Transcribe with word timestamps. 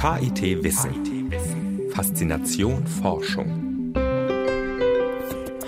KIT 0.00 0.64
Wissen. 0.64 1.30
Faszination 1.92 2.86
Forschung. 2.86 3.92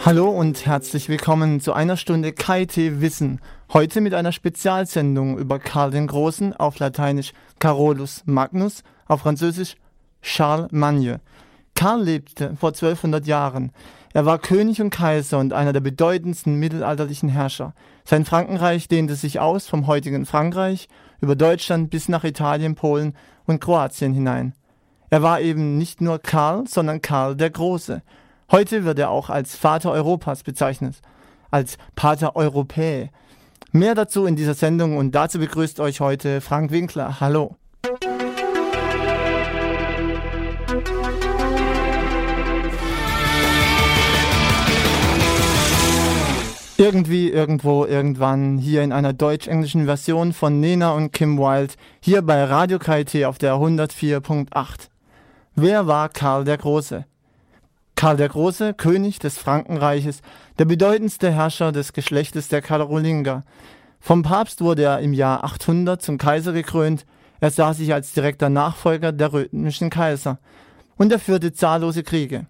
Hallo 0.07 0.31
und 0.31 0.65
herzlich 0.65 1.11
willkommen 1.11 1.61
zu 1.61 1.75
einer 1.75 1.99
Stunde 1.99 2.33
KIT 2.33 3.03
Wissen. 3.03 3.43
Heute 3.75 4.01
mit 4.01 4.15
einer 4.15 4.33
Spezialsendung 4.33 5.37
über 5.37 5.59
Karl 5.59 5.91
den 5.91 6.07
Großen, 6.07 6.55
auf 6.55 6.79
Lateinisch 6.79 7.35
Carolus 7.59 8.23
Magnus, 8.25 8.85
auf 9.07 9.21
Französisch 9.21 9.77
Charles 10.23 10.73
Magne. 10.73 11.21
Karl 11.75 12.03
lebte 12.03 12.57
vor 12.59 12.71
1200 12.71 13.27
Jahren. 13.27 13.71
Er 14.15 14.25
war 14.25 14.39
König 14.39 14.81
und 14.81 14.89
Kaiser 14.89 15.41
und 15.41 15.53
einer 15.53 15.75
der 15.75 15.81
bedeutendsten 15.81 16.59
mittelalterlichen 16.59 17.29
Herrscher. 17.29 17.75
Sein 18.07 18.25
Frankenreich 18.25 18.89
dehnte 18.89 19.15
sich 19.15 19.41
aus 19.41 19.69
vom 19.69 19.87
heutigen 19.87 20.25
Frankreich 20.25 20.89
über 21.23 21.37
Deutschland 21.37 21.89
bis 21.89 22.11
nach 22.11 22.25
Italien, 22.25 22.75
Polen 22.75 23.15
und 23.47 23.61
Kroatien 23.61 24.13
hinein. 24.13 24.53
Er 25.09 25.23
war 25.23 25.41
eben 25.41 25.79
nicht 25.79 26.01
nur 26.01 26.19
Karl, 26.19 26.67
sondern 26.67 27.01
Karl 27.01 27.37
der 27.37 27.51
Große. 27.51 28.03
Heute 28.51 28.85
wird 28.85 28.99
er 28.99 29.11
auch 29.11 29.31
als 29.31 29.57
Vater 29.57 29.93
Europas 29.93 30.43
bezeichnet, 30.43 30.97
als 31.51 31.79
Pater 31.95 32.37
Europäe. 32.37 33.11
Mehr 33.71 33.95
dazu 33.95 34.27
in 34.27 34.37
dieser 34.37 34.55
Sendung 34.55 34.99
und 34.99 35.15
dazu 35.15 35.39
begrüßt 35.39 35.81
euch 35.81 36.01
heute 36.01 36.41
Frank 36.41 36.71
Winkler. 36.71 37.21
Hallo. 37.21 37.57
Irgendwie, 46.79 47.29
irgendwo, 47.29 47.85
irgendwann, 47.85 48.59
hier 48.59 48.83
in 48.83 48.93
einer 48.93 49.13
deutsch-englischen 49.13 49.85
Version 49.85 50.33
von 50.33 50.59
Nena 50.59 50.93
und 50.93 51.13
Kim 51.13 51.39
Wilde, 51.39 51.75
hier 52.01 52.23
bei 52.23 52.43
Radio 52.45 52.79
KIT 52.79 53.25
auf 53.25 53.39
der 53.39 53.55
104.8. 53.55 54.89
Wer 55.55 55.87
war 55.87 56.09
Karl 56.09 56.45
der 56.45 56.57
Große? 56.57 57.05
Karl 57.95 58.17
der 58.17 58.31
Große, 58.31 58.75
König 58.75 59.19
des 59.19 59.39
Frankenreiches, 59.39 60.23
der 60.59 60.65
bedeutendste 60.65 61.31
Herrscher 61.31 61.73
des 61.73 61.93
Geschlechtes 61.93 62.49
der 62.49 62.63
Karolinger. 62.63 63.45
Vom 64.01 64.23
Papst 64.23 64.63
wurde 64.63 64.83
er 64.83 65.01
im 65.01 65.13
Jahr 65.13 65.45
800 65.45 66.01
zum 66.01 66.19
Kaiser 66.19 66.53
gekrönt. 66.53 67.05
Er 67.41 67.51
sah 67.51 67.75
sich 67.75 67.93
als 67.93 68.13
direkter 68.13 68.49
Nachfolger 68.49 69.13
der 69.13 69.33
römischen 69.33 69.91
Kaiser. 69.91 70.39
Und 70.97 71.13
er 71.13 71.19
führte 71.19 71.53
zahllose 71.53 72.03
Kriege. 72.03 72.47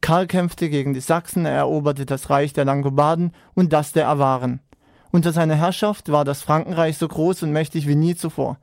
Karl 0.00 0.26
kämpfte 0.26 0.70
gegen 0.70 0.94
die 0.94 1.00
Sachsen, 1.00 1.44
er 1.44 1.56
eroberte 1.56 2.06
das 2.06 2.30
Reich 2.30 2.52
der 2.52 2.64
Langobarden 2.64 3.32
und 3.54 3.72
das 3.72 3.92
der 3.92 4.08
Awaren. 4.08 4.60
Unter 5.10 5.32
seiner 5.32 5.54
Herrschaft 5.54 6.10
war 6.12 6.24
das 6.24 6.42
Frankenreich 6.42 6.98
so 6.98 7.08
groß 7.08 7.42
und 7.42 7.52
mächtig 7.52 7.88
wie 7.88 7.94
nie 7.94 8.14
zuvor. 8.14 8.58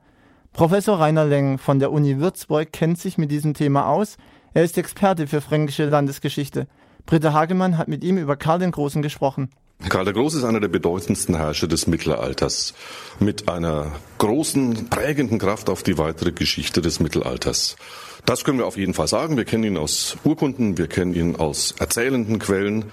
Professor 0.52 0.98
Rainer 0.98 1.26
Leng 1.26 1.58
von 1.58 1.78
der 1.78 1.92
Uni 1.92 2.18
Würzburg 2.18 2.72
kennt 2.72 2.98
sich 2.98 3.18
mit 3.18 3.30
diesem 3.30 3.52
Thema 3.52 3.88
aus. 3.88 4.16
Er 4.54 4.64
ist 4.64 4.78
Experte 4.78 5.26
für 5.26 5.40
fränkische 5.40 5.84
Landesgeschichte. 5.86 6.66
Britta 7.04 7.32
Hagemann 7.32 7.76
hat 7.76 7.88
mit 7.88 8.02
ihm 8.02 8.16
über 8.16 8.36
Karl 8.36 8.60
den 8.60 8.70
Großen 8.70 9.02
gesprochen. 9.02 9.50
Karl 9.88 10.04
der 10.04 10.14
Große 10.14 10.38
ist 10.38 10.44
einer 10.44 10.58
der 10.58 10.68
bedeutendsten 10.68 11.36
Herrscher 11.36 11.68
des 11.68 11.86
Mittelalters 11.86 12.74
mit 13.20 13.48
einer 13.48 13.92
großen 14.18 14.88
prägenden 14.88 15.38
Kraft 15.38 15.68
auf 15.68 15.82
die 15.82 15.96
weitere 15.98 16.32
Geschichte 16.32 16.80
des 16.80 16.98
Mittelalters. 16.98 17.76
Das 18.24 18.42
können 18.42 18.58
wir 18.58 18.66
auf 18.66 18.76
jeden 18.76 18.94
Fall 18.94 19.06
sagen. 19.06 19.36
Wir 19.36 19.44
kennen 19.44 19.64
ihn 19.64 19.76
aus 19.76 20.16
Urkunden, 20.24 20.78
wir 20.78 20.88
kennen 20.88 21.14
ihn 21.14 21.36
aus 21.36 21.74
erzählenden 21.78 22.38
Quellen. 22.38 22.86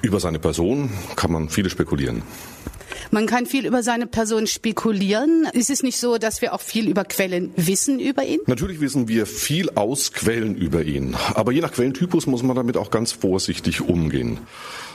Über 0.00 0.18
seine 0.18 0.40
Person 0.40 0.90
kann 1.14 1.30
man 1.30 1.48
viele 1.48 1.70
spekulieren. 1.70 2.22
Man 3.12 3.26
kann 3.26 3.44
viel 3.44 3.66
über 3.66 3.82
seine 3.82 4.06
Person 4.06 4.46
spekulieren. 4.46 5.46
Ist 5.52 5.68
es 5.68 5.82
nicht 5.82 5.98
so, 5.98 6.16
dass 6.16 6.40
wir 6.40 6.54
auch 6.54 6.62
viel 6.62 6.88
über 6.88 7.04
Quellen 7.04 7.52
wissen 7.56 8.00
über 8.00 8.24
ihn? 8.24 8.40
Natürlich 8.46 8.80
wissen 8.80 9.06
wir 9.06 9.26
viel 9.26 9.68
aus 9.74 10.12
Quellen 10.12 10.56
über 10.56 10.82
ihn. 10.82 11.14
Aber 11.34 11.52
je 11.52 11.60
nach 11.60 11.72
Quellentypus 11.72 12.26
muss 12.26 12.42
man 12.42 12.56
damit 12.56 12.76
auch 12.78 12.90
ganz 12.90 13.12
vorsichtig 13.12 13.82
umgehen. 13.82 14.38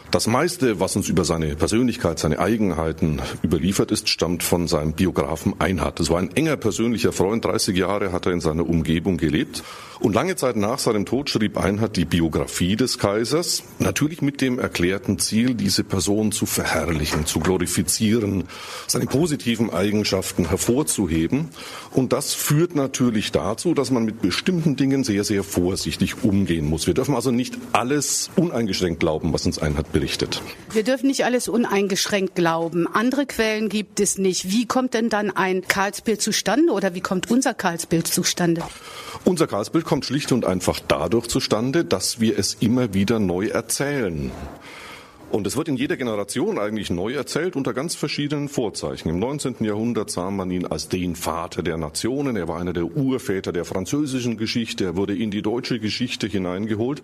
Das 0.10 0.26
meiste, 0.26 0.80
was 0.80 0.96
uns 0.96 1.10
über 1.10 1.26
seine 1.26 1.56
Persönlichkeit, 1.56 2.18
seine 2.18 2.40
Eigenheiten 2.40 3.22
überliefert 3.44 3.92
ist, 3.92 4.08
stammt 4.08 4.42
von 4.42 4.68
seinem 4.68 4.94
Biografen 4.94 5.60
Einhard. 5.60 6.00
Das 6.00 6.10
war 6.10 6.18
ein 6.18 6.34
enger 6.36 6.56
persönlicher 6.56 7.12
Freund. 7.12 7.44
30 7.44 7.76
Jahre 7.76 8.14
hat 8.14 8.26
er 8.26 8.32
in 8.32 8.40
seiner 8.40 8.68
Umgebung 8.68 9.18
gelebt. 9.18 9.64
Und 10.00 10.14
lange 10.14 10.36
Zeit 10.36 10.56
nach 10.56 10.80
seinem 10.80 11.06
Tod 11.06 11.30
schrieb 11.30 11.58
Einhard 11.58 11.96
die 11.98 12.06
Biografie 12.06 12.76
des 12.76 13.00
Kaisers, 13.00 13.64
natürlich 13.80 14.22
mit 14.22 14.42
dem 14.42 14.60
erklärten 14.60 15.18
Ziel, 15.18 15.56
diese 15.56 15.84
Person 15.84 16.32
zu 16.32 16.46
verherrlichen, 16.46 17.26
zu 17.26 17.40
glorifizieren, 17.40 18.44
seine 18.86 19.06
positiven 19.06 19.72
Eigenschaften 19.74 20.50
hervorzuheben. 20.50 21.50
Und 21.92 22.14
das 22.14 22.34
führt 22.34 22.76
natürlich 22.76 23.32
dazu, 23.32 23.74
dass 23.74 23.90
man 23.90 24.06
mit 24.06 24.22
bestimmten 24.22 24.76
Dingen 24.76 25.04
sehr, 25.04 25.24
sehr 25.24 25.44
vorsichtig 25.44 26.24
umgehen 26.24 26.70
muss. 26.70 26.86
Wir 26.86 26.94
dürfen 26.94 27.16
also 27.16 27.32
nicht 27.32 27.58
alles 27.74 28.30
uneingeschränkt 28.36 29.00
glauben, 29.00 29.34
was 29.34 29.46
uns 29.46 29.58
Einhard 29.58 29.92
berichtet. 29.92 30.42
Wir 30.72 30.84
dürfen 30.84 31.08
nicht 31.08 31.26
alles 31.26 31.48
uneingeschränkt 31.48 32.36
glauben. 32.36 32.88
Andere 32.88 33.26
Quellen 33.26 33.68
gibt 33.70 34.00
es 34.00 34.20
nicht. 34.20 34.52
Wie 34.52 34.68
kommt 34.68 34.94
denn 34.94 35.10
dann 35.10 35.32
ein 35.32 35.68
Karlsbild 35.68 36.22
zustande 36.22 36.72
oder 36.72 36.94
wie 36.94 37.02
kommt 37.02 37.32
unser 37.32 37.56
Karlsbild 37.56 38.08
zustande? 38.08 38.62
Unser 39.26 39.48
Karlsbild 39.48 39.87
kommt 39.88 40.06
schlicht 40.06 40.34
und 40.34 40.46
einfach 40.46 40.82
dadurch 40.86 41.28
zustande, 41.28 41.86
dass 41.86 42.20
wir 42.20 42.38
es 42.38 42.56
immer 42.56 42.94
wieder 42.94 43.20
neu 43.20 43.48
erzählen. 43.48 44.32
Und 45.32 45.48
es 45.48 45.56
wird 45.56 45.70
in 45.70 45.78
jeder 45.78 45.96
Generation 45.96 46.60
eigentlich 46.60 46.90
neu 46.90 47.14
erzählt 47.14 47.56
unter 47.56 47.74
ganz 47.74 47.96
verschiedenen 47.96 48.50
Vorzeichen. 48.50 49.08
Im 49.08 49.20
19. 49.20 49.56
Jahrhundert 49.62 50.12
sah 50.12 50.30
man 50.30 50.52
ihn 50.52 50.66
als 50.66 50.90
den 50.90 51.16
Vater 51.16 51.64
der 51.64 51.78
Nationen. 51.78 52.36
Er 52.36 52.50
war 52.50 52.60
einer 52.60 52.74
der 52.74 52.84
Urväter 52.84 53.54
der 53.54 53.64
französischen 53.64 54.38
Geschichte. 54.38 54.84
Er 54.84 54.96
wurde 54.98 55.16
in 55.16 55.32
die 55.32 55.42
deutsche 55.42 55.80
Geschichte 55.80 56.28
hineingeholt. 56.28 57.02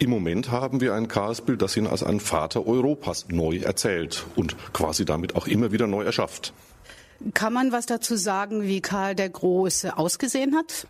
Im 0.00 0.10
Moment 0.10 0.50
haben 0.50 0.80
wir 0.80 0.94
ein 0.94 1.06
Karlsbild, 1.06 1.62
das 1.62 1.76
ihn 1.76 1.86
als 1.86 2.02
ein 2.02 2.18
Vater 2.18 2.66
Europas 2.66 3.26
neu 3.28 3.58
erzählt 3.58 4.26
und 4.34 4.56
quasi 4.72 5.04
damit 5.04 5.36
auch 5.36 5.46
immer 5.46 5.70
wieder 5.70 5.86
neu 5.86 6.02
erschafft. 6.02 6.52
Kann 7.32 7.52
man 7.52 7.70
was 7.70 7.86
dazu 7.86 8.16
sagen, 8.16 8.62
wie 8.62 8.80
Karl 8.80 9.14
der 9.14 9.28
Große 9.28 9.96
ausgesehen 9.96 10.56
hat? 10.56 10.88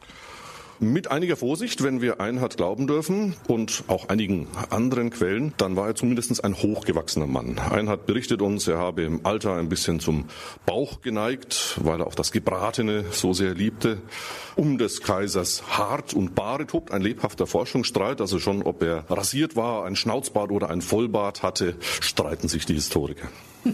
Mit 0.81 1.11
einiger 1.11 1.37
Vorsicht, 1.37 1.85
wenn 1.85 2.01
wir 2.01 2.21
Einhard 2.21 2.57
glauben 2.57 2.87
dürfen 2.87 3.37
und 3.47 3.85
auch 3.87 4.09
einigen 4.09 4.49
anderen 4.71 5.11
Quellen, 5.11 5.55
dann 5.57 5.77
war 5.77 5.87
er 5.87 5.95
zumindest 5.95 6.43
ein 6.43 6.55
hochgewachsener 6.55 7.27
Mann. 7.27 7.59
Einhard 7.59 8.07
berichtet 8.07 8.43
uns, 8.43 8.67
er 8.67 8.79
habe 8.79 9.03
im 9.03 9.25
Alter 9.25 9.55
ein 9.55 9.69
bisschen 9.69 10.01
zum 10.01 10.25
Bauch 10.67 11.01
geneigt, 11.01 11.79
weil 11.83 12.01
er 12.01 12.07
auch 12.07 12.17
das 12.17 12.33
Gebratene 12.33 13.05
so 13.13 13.33
sehr 13.33 13.55
liebte. 13.55 13.99
Um 14.57 14.77
des 14.79 15.01
Kaisers 15.01 15.79
Hart 15.79 16.13
und 16.13 16.35
Bart 16.35 16.71
tobt 16.71 16.91
ein 16.93 17.03
lebhafter 17.03 17.47
Forschungsstreit, 17.47 18.21
also 18.21 18.39
schon 18.39 18.63
ob 18.63 18.83
er 18.83 19.05
rasiert 19.09 19.57
war, 19.57 19.85
ein 19.85 19.97
Schnauzbart 19.97 20.51
oder 20.51 20.71
ein 20.71 20.83
Vollbart 20.83 21.43
hatte, 21.43 21.77
streiten 22.01 22.49
sich 22.49 22.67
die 22.67 22.75
Historiker. 22.75 23.29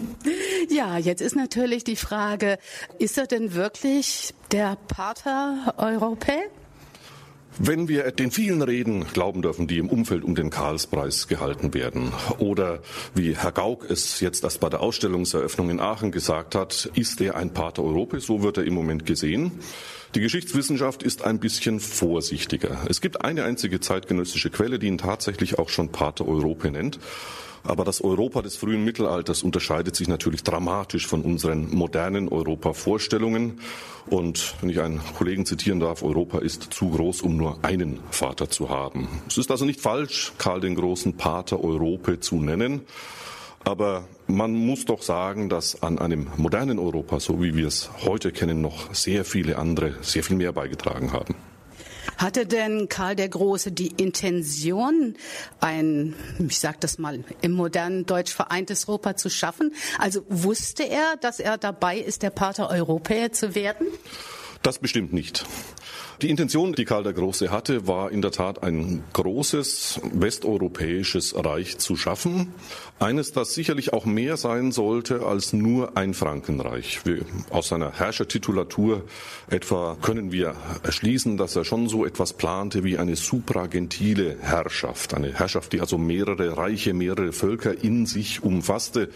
Ja, 0.69 0.97
jetzt 0.97 1.21
ist 1.21 1.35
natürlich 1.35 1.83
die 1.83 1.95
Frage, 1.95 2.57
ist 2.97 3.17
er 3.17 3.27
denn 3.27 3.55
wirklich 3.55 4.33
der 4.51 4.77
Pater 4.87 5.73
Europäer? 5.77 6.43
Wenn 7.59 7.89
wir 7.89 8.11
den 8.11 8.31
vielen 8.31 8.61
Reden 8.61 9.05
glauben 9.13 9.41
dürfen, 9.41 9.67
die 9.67 9.77
im 9.77 9.89
Umfeld 9.89 10.23
um 10.23 10.35
den 10.35 10.49
Karlspreis 10.49 11.27
gehalten 11.27 11.73
werden, 11.73 12.13
oder 12.37 12.79
wie 13.13 13.35
Herr 13.35 13.51
Gauck 13.51 13.89
es 13.89 14.21
jetzt 14.21 14.43
erst 14.43 14.61
bei 14.61 14.69
der 14.69 14.79
Ausstellungseröffnung 14.79 15.69
in 15.69 15.79
Aachen 15.79 16.11
gesagt 16.11 16.55
hat, 16.55 16.89
ist 16.95 17.19
er 17.19 17.35
ein 17.35 17.53
Pater 17.53 17.83
Europe, 17.83 18.19
so 18.21 18.41
wird 18.41 18.57
er 18.57 18.63
im 18.63 18.73
Moment 18.73 19.05
gesehen. 19.05 19.51
Die 20.15 20.21
Geschichtswissenschaft 20.21 21.03
ist 21.03 21.23
ein 21.23 21.39
bisschen 21.39 21.79
vorsichtiger. 21.79 22.85
Es 22.89 23.01
gibt 23.01 23.23
eine 23.23 23.43
einzige 23.43 23.79
zeitgenössische 23.79 24.49
Quelle, 24.49 24.79
die 24.79 24.87
ihn 24.87 24.97
tatsächlich 24.97 25.59
auch 25.59 25.69
schon 25.69 25.89
Pater 25.89 26.27
Europe 26.27 26.69
nennt. 26.71 26.99
Aber 27.63 27.85
das 27.85 28.01
Europa 28.01 28.41
des 28.41 28.57
frühen 28.57 28.83
Mittelalters 28.83 29.43
unterscheidet 29.43 29.95
sich 29.95 30.07
natürlich 30.07 30.43
dramatisch 30.43 31.07
von 31.07 31.21
unseren 31.21 31.73
modernen 31.73 32.27
Europa-Vorstellungen. 32.27 33.59
Und 34.07 34.55
wenn 34.61 34.69
ich 34.69 34.81
einen 34.81 34.99
Kollegen 35.17 35.45
zitieren 35.45 35.79
darf, 35.79 36.01
Europa 36.03 36.39
ist 36.39 36.73
zu 36.73 36.89
groß, 36.89 37.21
um 37.21 37.37
nur 37.37 37.63
einen 37.63 37.99
Vater 38.09 38.49
zu 38.49 38.69
haben. 38.69 39.07
Es 39.27 39.37
ist 39.37 39.51
also 39.51 39.65
nicht 39.65 39.79
falsch, 39.79 40.33
Karl 40.37 40.59
den 40.61 40.75
großen 40.75 41.17
Pater 41.17 41.63
Europe 41.63 42.19
zu 42.19 42.37
nennen. 42.37 42.81
Aber 43.63 44.05
man 44.25 44.53
muss 44.53 44.85
doch 44.85 45.03
sagen, 45.03 45.47
dass 45.47 45.83
an 45.83 45.99
einem 45.99 46.27
modernen 46.37 46.79
Europa, 46.79 47.19
so 47.19 47.43
wie 47.43 47.55
wir 47.55 47.67
es 47.67 47.91
heute 48.03 48.31
kennen, 48.31 48.61
noch 48.61 48.93
sehr 48.93 49.23
viele 49.23 49.57
andere 49.57 49.93
sehr 50.01 50.23
viel 50.23 50.35
mehr 50.35 50.51
beigetragen 50.51 51.13
haben. 51.13 51.35
Hatte 52.21 52.45
denn 52.45 52.87
Karl 52.87 53.15
der 53.15 53.29
Große 53.29 53.71
die 53.71 53.87
Intention, 53.87 55.15
ein, 55.59 56.13
ich 56.37 56.59
sage 56.59 56.77
das 56.79 56.99
mal, 56.99 57.23
im 57.41 57.51
modernen 57.51 58.05
Deutsch 58.05 58.31
vereintes 58.31 58.87
Europa 58.87 59.15
zu 59.15 59.31
schaffen? 59.31 59.73
Also 59.97 60.23
wusste 60.29 60.83
er, 60.83 61.17
dass 61.19 61.39
er 61.39 61.57
dabei 61.57 61.97
ist, 61.97 62.21
der 62.21 62.29
Pater 62.29 62.69
Europäer 62.69 63.31
zu 63.31 63.55
werden? 63.55 63.87
Das 64.61 64.77
bestimmt 64.77 65.13
nicht. 65.13 65.47
Die 66.21 66.29
Intention, 66.29 66.73
die 66.73 66.85
Karl 66.85 67.01
der 67.01 67.13
Große 67.13 67.49
hatte, 67.49 67.87
war 67.87 68.11
in 68.11 68.21
der 68.21 68.29
Tat 68.29 68.61
ein 68.61 69.03
großes 69.13 70.01
westeuropäisches 70.13 71.33
Reich 71.35 71.79
zu 71.79 71.95
schaffen. 71.95 72.53
Eines, 72.99 73.31
das 73.31 73.55
sicherlich 73.55 73.91
auch 73.91 74.05
mehr 74.05 74.37
sein 74.37 74.71
sollte 74.71 75.25
als 75.25 75.51
nur 75.51 75.97
ein 75.97 76.13
Frankenreich. 76.13 77.07
Wir, 77.07 77.25
aus 77.49 77.69
seiner 77.69 77.93
Herrschertitulatur 77.93 79.01
etwa 79.49 79.97
können 79.99 80.31
wir 80.31 80.53
erschließen, 80.83 81.37
dass 81.37 81.55
er 81.55 81.65
schon 81.65 81.89
so 81.89 82.05
etwas 82.05 82.33
plante 82.33 82.83
wie 82.83 82.99
eine 82.99 83.15
supragentile 83.15 84.37
Herrschaft. 84.41 85.15
Eine 85.15 85.33
Herrschaft, 85.33 85.73
die 85.73 85.81
also 85.81 85.97
mehrere 85.97 86.55
Reiche, 86.55 86.93
mehrere 86.93 87.31
Völker 87.31 87.83
in 87.83 88.05
sich 88.05 88.43
umfasste. 88.43 89.09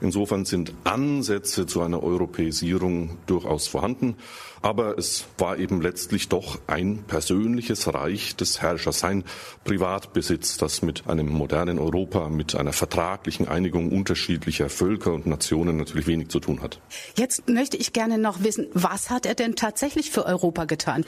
Insofern 0.00 0.44
sind 0.44 0.72
Ansätze 0.84 1.66
zu 1.66 1.80
einer 1.80 2.02
Europäisierung 2.02 3.16
durchaus 3.26 3.66
vorhanden. 3.66 4.16
Aber 4.62 4.98
es 4.98 5.26
war 5.38 5.58
eben 5.58 5.80
letztlich 5.80 6.28
doch 6.28 6.58
ein 6.66 7.04
persönliches 7.06 7.92
Reich 7.92 8.36
des 8.36 8.60
Herrschers, 8.60 8.98
sein 8.98 9.24
Privatbesitz, 9.64 10.56
das 10.56 10.82
mit 10.82 11.06
einem 11.06 11.28
modernen 11.28 11.78
Europa, 11.78 12.28
mit 12.28 12.54
einer 12.54 12.72
vertraglichen 12.72 13.48
Einigung 13.48 13.92
unterschiedlicher 13.92 14.68
Völker 14.68 15.12
und 15.12 15.26
Nationen 15.26 15.76
natürlich 15.76 16.06
wenig 16.06 16.28
zu 16.28 16.40
tun 16.40 16.62
hat. 16.62 16.80
Jetzt 17.16 17.48
möchte 17.48 17.76
ich 17.76 17.92
gerne 17.92 18.18
noch 18.18 18.42
wissen, 18.42 18.66
was 18.74 19.10
hat 19.10 19.24
er 19.24 19.34
denn 19.34 19.56
tatsächlich 19.56 20.10
für 20.10 20.26
Europa 20.26 20.64
getan? 20.64 21.04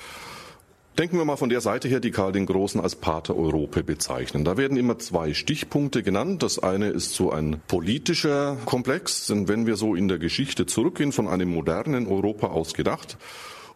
Denken 0.98 1.16
wir 1.16 1.24
mal 1.24 1.36
von 1.36 1.48
der 1.48 1.60
Seite 1.60 1.86
her, 1.86 2.00
die 2.00 2.10
Karl 2.10 2.32
den 2.32 2.44
Großen 2.44 2.80
als 2.80 2.96
Pater 2.96 3.36
Europe 3.36 3.84
bezeichnen. 3.84 4.44
Da 4.44 4.56
werden 4.56 4.76
immer 4.76 4.98
zwei 4.98 5.32
Stichpunkte 5.32 6.02
genannt. 6.02 6.42
Das 6.42 6.58
eine 6.58 6.88
ist 6.88 7.14
so 7.14 7.30
ein 7.30 7.62
politischer 7.68 8.56
Komplex, 8.64 9.28
denn 9.28 9.46
wenn 9.46 9.64
wir 9.64 9.76
so 9.76 9.94
in 9.94 10.08
der 10.08 10.18
Geschichte 10.18 10.66
zurückgehen, 10.66 11.12
von 11.12 11.28
einem 11.28 11.50
modernen 11.50 12.08
Europa 12.08 12.48
aus 12.48 12.74
gedacht, 12.74 13.16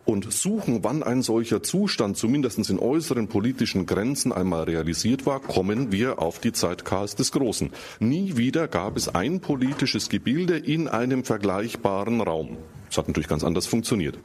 und 0.05 0.33
suchen, 0.33 0.83
wann 0.83 1.05
ein 1.05 1.23
solcher 1.23 1.63
Zustand 1.63 2.17
zumindest 2.17 2.69
in 2.69 2.81
äußeren 2.81 3.29
politischen 3.29 3.87
Grenzen 3.87 4.33
einmal 4.33 4.65
realisiert 4.65 5.25
war, 5.25 5.39
kommen 5.39 5.93
wir 5.93 6.19
auf 6.19 6.41
die 6.41 6.51
Zeit 6.51 6.85
Karls 6.85 7.15
des 7.15 7.31
Großen. 7.31 7.71
Nie 8.01 8.37
wieder 8.37 8.67
gab 8.67 8.97
es 8.97 9.09
ein 9.15 9.39
politisches 9.39 10.09
Gebilde 10.09 10.59
in 10.59 10.89
einem 10.89 11.23
vergleichbaren 11.23 12.21
Raum. 12.21 12.57
Das 12.93 12.99
hat 12.99 13.09
natürlich 13.09 13.29
ganz 13.29 13.43
anders 13.43 13.67
funktioniert. 13.67 14.19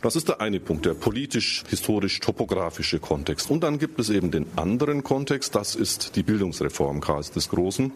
Das 0.00 0.16
ist 0.16 0.28
der 0.28 0.40
eine 0.40 0.58
Punkt, 0.58 0.86
der 0.86 0.94
politisch-historisch-topografische 0.94 2.98
Kontext. 2.98 3.50
Und 3.50 3.62
dann 3.62 3.78
gibt 3.78 4.00
es 4.00 4.08
eben 4.08 4.30
den 4.30 4.46
anderen 4.56 5.04
Kontext, 5.04 5.54
das 5.54 5.74
ist 5.74 6.16
die 6.16 6.22
Bildungsreform 6.22 7.02
Karls 7.02 7.32
des 7.32 7.50
Großen. 7.50 7.92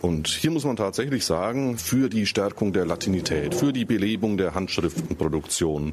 Und 0.00 0.28
hier 0.28 0.50
muss 0.50 0.64
man 0.64 0.76
tatsächlich 0.76 1.26
sagen, 1.26 1.76
für 1.76 2.08
die 2.08 2.24
Stärkung 2.24 2.72
der 2.72 2.86
Latinität, 2.86 3.54
für 3.54 3.74
die 3.74 3.84
Belebung 3.84 4.38
der 4.38 4.54
Handschriftenproduktion, 4.54 5.92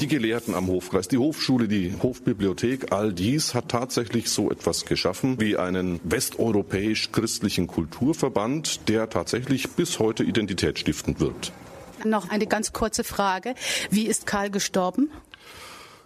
die 0.00 0.06
Gelehrten 0.06 0.54
am 0.54 0.68
Hofkreis, 0.68 1.08
die 1.08 1.18
Hofschule, 1.18 1.68
die 1.68 1.92
Hofbibliothek, 2.02 2.92
all 2.92 3.12
dies 3.12 3.54
hat 3.54 3.68
tatsächlich 3.68 4.30
so 4.30 4.50
etwas 4.50 4.86
geschaffen 4.86 5.38
wie 5.38 5.58
einen 5.58 6.00
westeuropäisch-christlichen 6.04 7.66
Kulturverband, 7.66 8.88
der 8.88 9.10
tatsächlich 9.10 9.68
bis 9.68 9.98
heute 9.98 10.24
identitätsstiftend 10.24 11.20
wirkt. 11.20 11.52
Noch 12.04 12.30
eine 12.30 12.46
ganz 12.46 12.72
kurze 12.72 13.04
Frage. 13.04 13.54
Wie 13.90 14.06
ist 14.06 14.26
Karl 14.26 14.50
gestorben? 14.50 15.10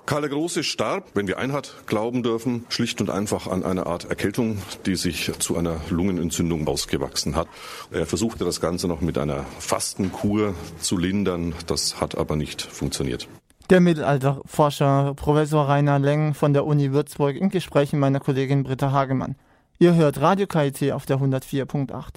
Karl 0.05 0.23
der 0.23 0.31
Große 0.31 0.65
starb, 0.65 1.11
wenn 1.15 1.29
wir 1.29 1.39
Einhard 1.39 1.75
glauben 1.87 2.25
dürfen, 2.25 2.65
schlicht 2.71 3.01
und 3.01 3.09
einfach 3.09 3.47
an 3.47 3.63
einer 3.63 3.87
Art 3.87 4.11
Erkältung, 4.11 4.59
die 4.85 4.97
sich 4.97 5.31
zu 5.39 5.57
einer 5.57 5.81
Lungenentzündung 5.91 6.67
ausgewachsen 6.67 7.37
hat. 7.37 7.47
Er 7.93 8.05
versuchte 8.05 8.45
das 8.45 8.61
Ganze 8.61 8.89
noch 8.89 9.01
mit 9.01 9.17
einer 9.17 9.45
Fastenkur 9.61 10.55
zu 10.81 10.99
lindern, 10.99 11.55
das 11.69 12.01
hat 12.01 12.19
aber 12.19 12.35
nicht 12.35 12.63
funktioniert. 12.63 13.29
Der 13.71 13.81
Mittelalterforscher 13.81 15.15
Professor 15.15 15.69
Rainer 15.69 16.01
Leng 16.01 16.35
von 16.35 16.53
der 16.53 16.67
Uni 16.67 16.93
Würzburg 16.93 17.37
in 17.37 17.49
Gesprächen 17.49 18.01
meiner 18.01 18.19
Kollegin 18.19 18.65
Britta 18.65 18.91
Hagemann. 18.91 19.37
Ihr 19.79 19.95
hört 19.95 20.21
Radio 20.21 20.49
KIT 20.49 20.93
auf 20.93 21.07
der 21.07 21.19
104.8. 21.19 22.17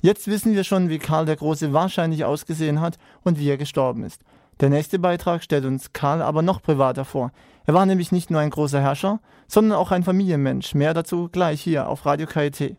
Jetzt 0.00 0.28
wissen 0.28 0.54
wir 0.54 0.64
schon, 0.64 0.88
wie 0.88 0.98
Karl 0.98 1.26
der 1.26 1.36
Große 1.36 1.72
wahrscheinlich 1.72 2.24
ausgesehen 2.24 2.80
hat 2.80 2.98
und 3.22 3.38
wie 3.38 3.48
er 3.48 3.58
gestorben 3.58 4.02
ist. 4.02 4.22
Der 4.60 4.70
nächste 4.70 4.98
Beitrag 4.98 5.42
stellt 5.42 5.64
uns 5.64 5.92
Karl 5.92 6.22
aber 6.22 6.42
noch 6.42 6.62
privater 6.62 7.04
vor. 7.04 7.32
Er 7.66 7.74
war 7.74 7.86
nämlich 7.86 8.12
nicht 8.12 8.30
nur 8.30 8.40
ein 8.40 8.50
großer 8.50 8.80
Herrscher, 8.80 9.20
sondern 9.46 9.78
auch 9.78 9.90
ein 9.90 10.02
Familienmensch. 10.02 10.74
Mehr 10.74 10.94
dazu 10.94 11.28
gleich 11.30 11.60
hier 11.60 11.88
auf 11.88 12.06
Radio 12.06 12.26
KIT. 12.26 12.76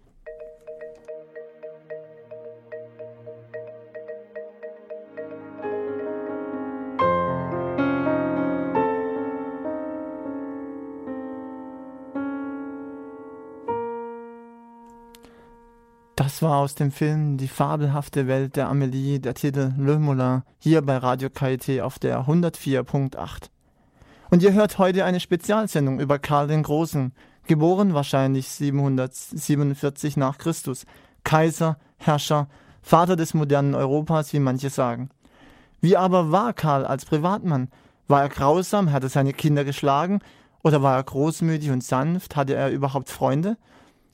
Das 16.23 16.44
war 16.44 16.57
aus 16.57 16.75
dem 16.75 16.91
Film 16.91 17.38
Die 17.38 17.47
fabelhafte 17.47 18.27
Welt 18.27 18.56
der 18.56 18.69
Amelie, 18.69 19.18
der 19.18 19.33
Titel 19.33 19.73
Le 19.75 19.97
Moulin, 19.97 20.44
hier 20.59 20.83
bei 20.83 20.97
Radio 20.97 21.31
KIT 21.31 21.81
auf 21.81 21.97
der 21.97 22.27
104.8. 22.27 23.50
Und 24.29 24.44
ihr 24.44 24.53
hört 24.53 24.77
heute 24.77 25.03
eine 25.03 25.19
Spezialsendung 25.19 26.00
über 26.00 26.19
Karl 26.19 26.47
den 26.47 26.62
Großen, 26.62 27.12
geboren 27.47 27.95
wahrscheinlich 27.95 28.50
747 28.50 30.15
nach 30.15 30.38
Christus, 30.38 30.85
Kaiser, 31.23 31.79
Herrscher, 31.97 32.47
Vater 32.83 33.15
des 33.15 33.33
modernen 33.33 33.73
Europas, 33.73 34.31
wie 34.31 34.39
manche 34.39 34.69
sagen. 34.69 35.09
Wie 35.79 35.97
aber 35.97 36.31
war 36.31 36.53
Karl 36.53 36.85
als 36.85 37.03
Privatmann? 37.03 37.69
War 38.07 38.21
er 38.21 38.29
grausam, 38.29 38.91
hatte 38.91 39.09
seine 39.09 39.33
Kinder 39.33 39.63
geschlagen, 39.63 40.19
oder 40.62 40.83
war 40.83 40.97
er 40.97 41.03
großmütig 41.03 41.71
und 41.71 41.83
sanft, 41.83 42.35
hatte 42.35 42.53
er 42.53 42.69
überhaupt 42.69 43.09
Freunde? 43.09 43.57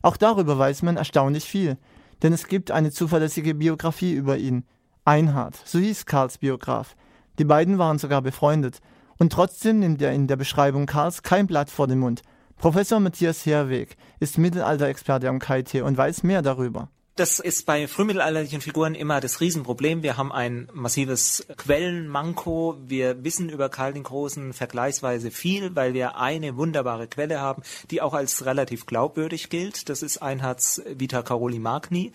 Auch 0.01 0.15
darüber 0.15 0.57
weiß 0.57 0.83
man 0.83 0.95
erstaunlich 0.95 1.43
viel 1.43 1.77
denn 2.23 2.33
es 2.33 2.47
gibt 2.47 2.71
eine 2.71 2.91
zuverlässige 2.91 3.55
Biografie 3.55 4.13
über 4.13 4.37
ihn. 4.37 4.65
Einhard, 5.05 5.55
so 5.65 5.79
hieß 5.79 6.05
Karls 6.05 6.37
Biograf. 6.39 6.95
Die 7.39 7.45
beiden 7.45 7.77
waren 7.77 7.99
sogar 7.99 8.21
befreundet. 8.21 8.79
Und 9.19 9.31
trotzdem 9.31 9.79
nimmt 9.79 10.01
er 10.01 10.13
in 10.13 10.27
der 10.27 10.35
Beschreibung 10.35 10.85
Karls 10.85 11.23
kein 11.23 11.47
Blatt 11.47 11.69
vor 11.69 11.87
den 11.87 11.99
Mund. 11.99 12.21
Professor 12.57 12.99
Matthias 12.99 13.45
Herweg 13.45 13.97
ist 14.19 14.37
Mittelalterexperte 14.37 15.29
am 15.29 15.39
KIT 15.39 15.75
und 15.81 15.97
weiß 15.97 16.23
mehr 16.23 16.41
darüber. 16.41 16.89
Das 17.17 17.39
ist 17.39 17.65
bei 17.65 17.87
frühmittelalterlichen 17.87 18.61
Figuren 18.61 18.93
immer 18.93 19.19
das 19.19 19.41
Riesenproblem. 19.41 20.03
Wir 20.03 20.17
haben 20.17 20.31
ein 20.31 20.69
massives 20.71 21.47
Quellenmanko. 21.57 22.77
Wir 22.85 23.23
wissen 23.23 23.49
über 23.49 23.69
Karl 23.69 23.93
den 23.93 24.03
Großen 24.03 24.53
vergleichsweise 24.53 25.31
viel, 25.31 25.75
weil 25.75 25.95
wir 25.95 26.17
eine 26.17 26.57
wunderbare 26.57 27.07
Quelle 27.07 27.41
haben, 27.41 27.63
die 27.89 28.03
auch 28.03 28.13
als 28.13 28.45
relativ 28.45 28.85
glaubwürdig 28.85 29.49
gilt. 29.49 29.89
Das 29.89 30.03
ist 30.03 30.19
Einhards 30.19 30.83
Vita 30.93 31.23
Caroli 31.23 31.57
Magni. 31.57 32.11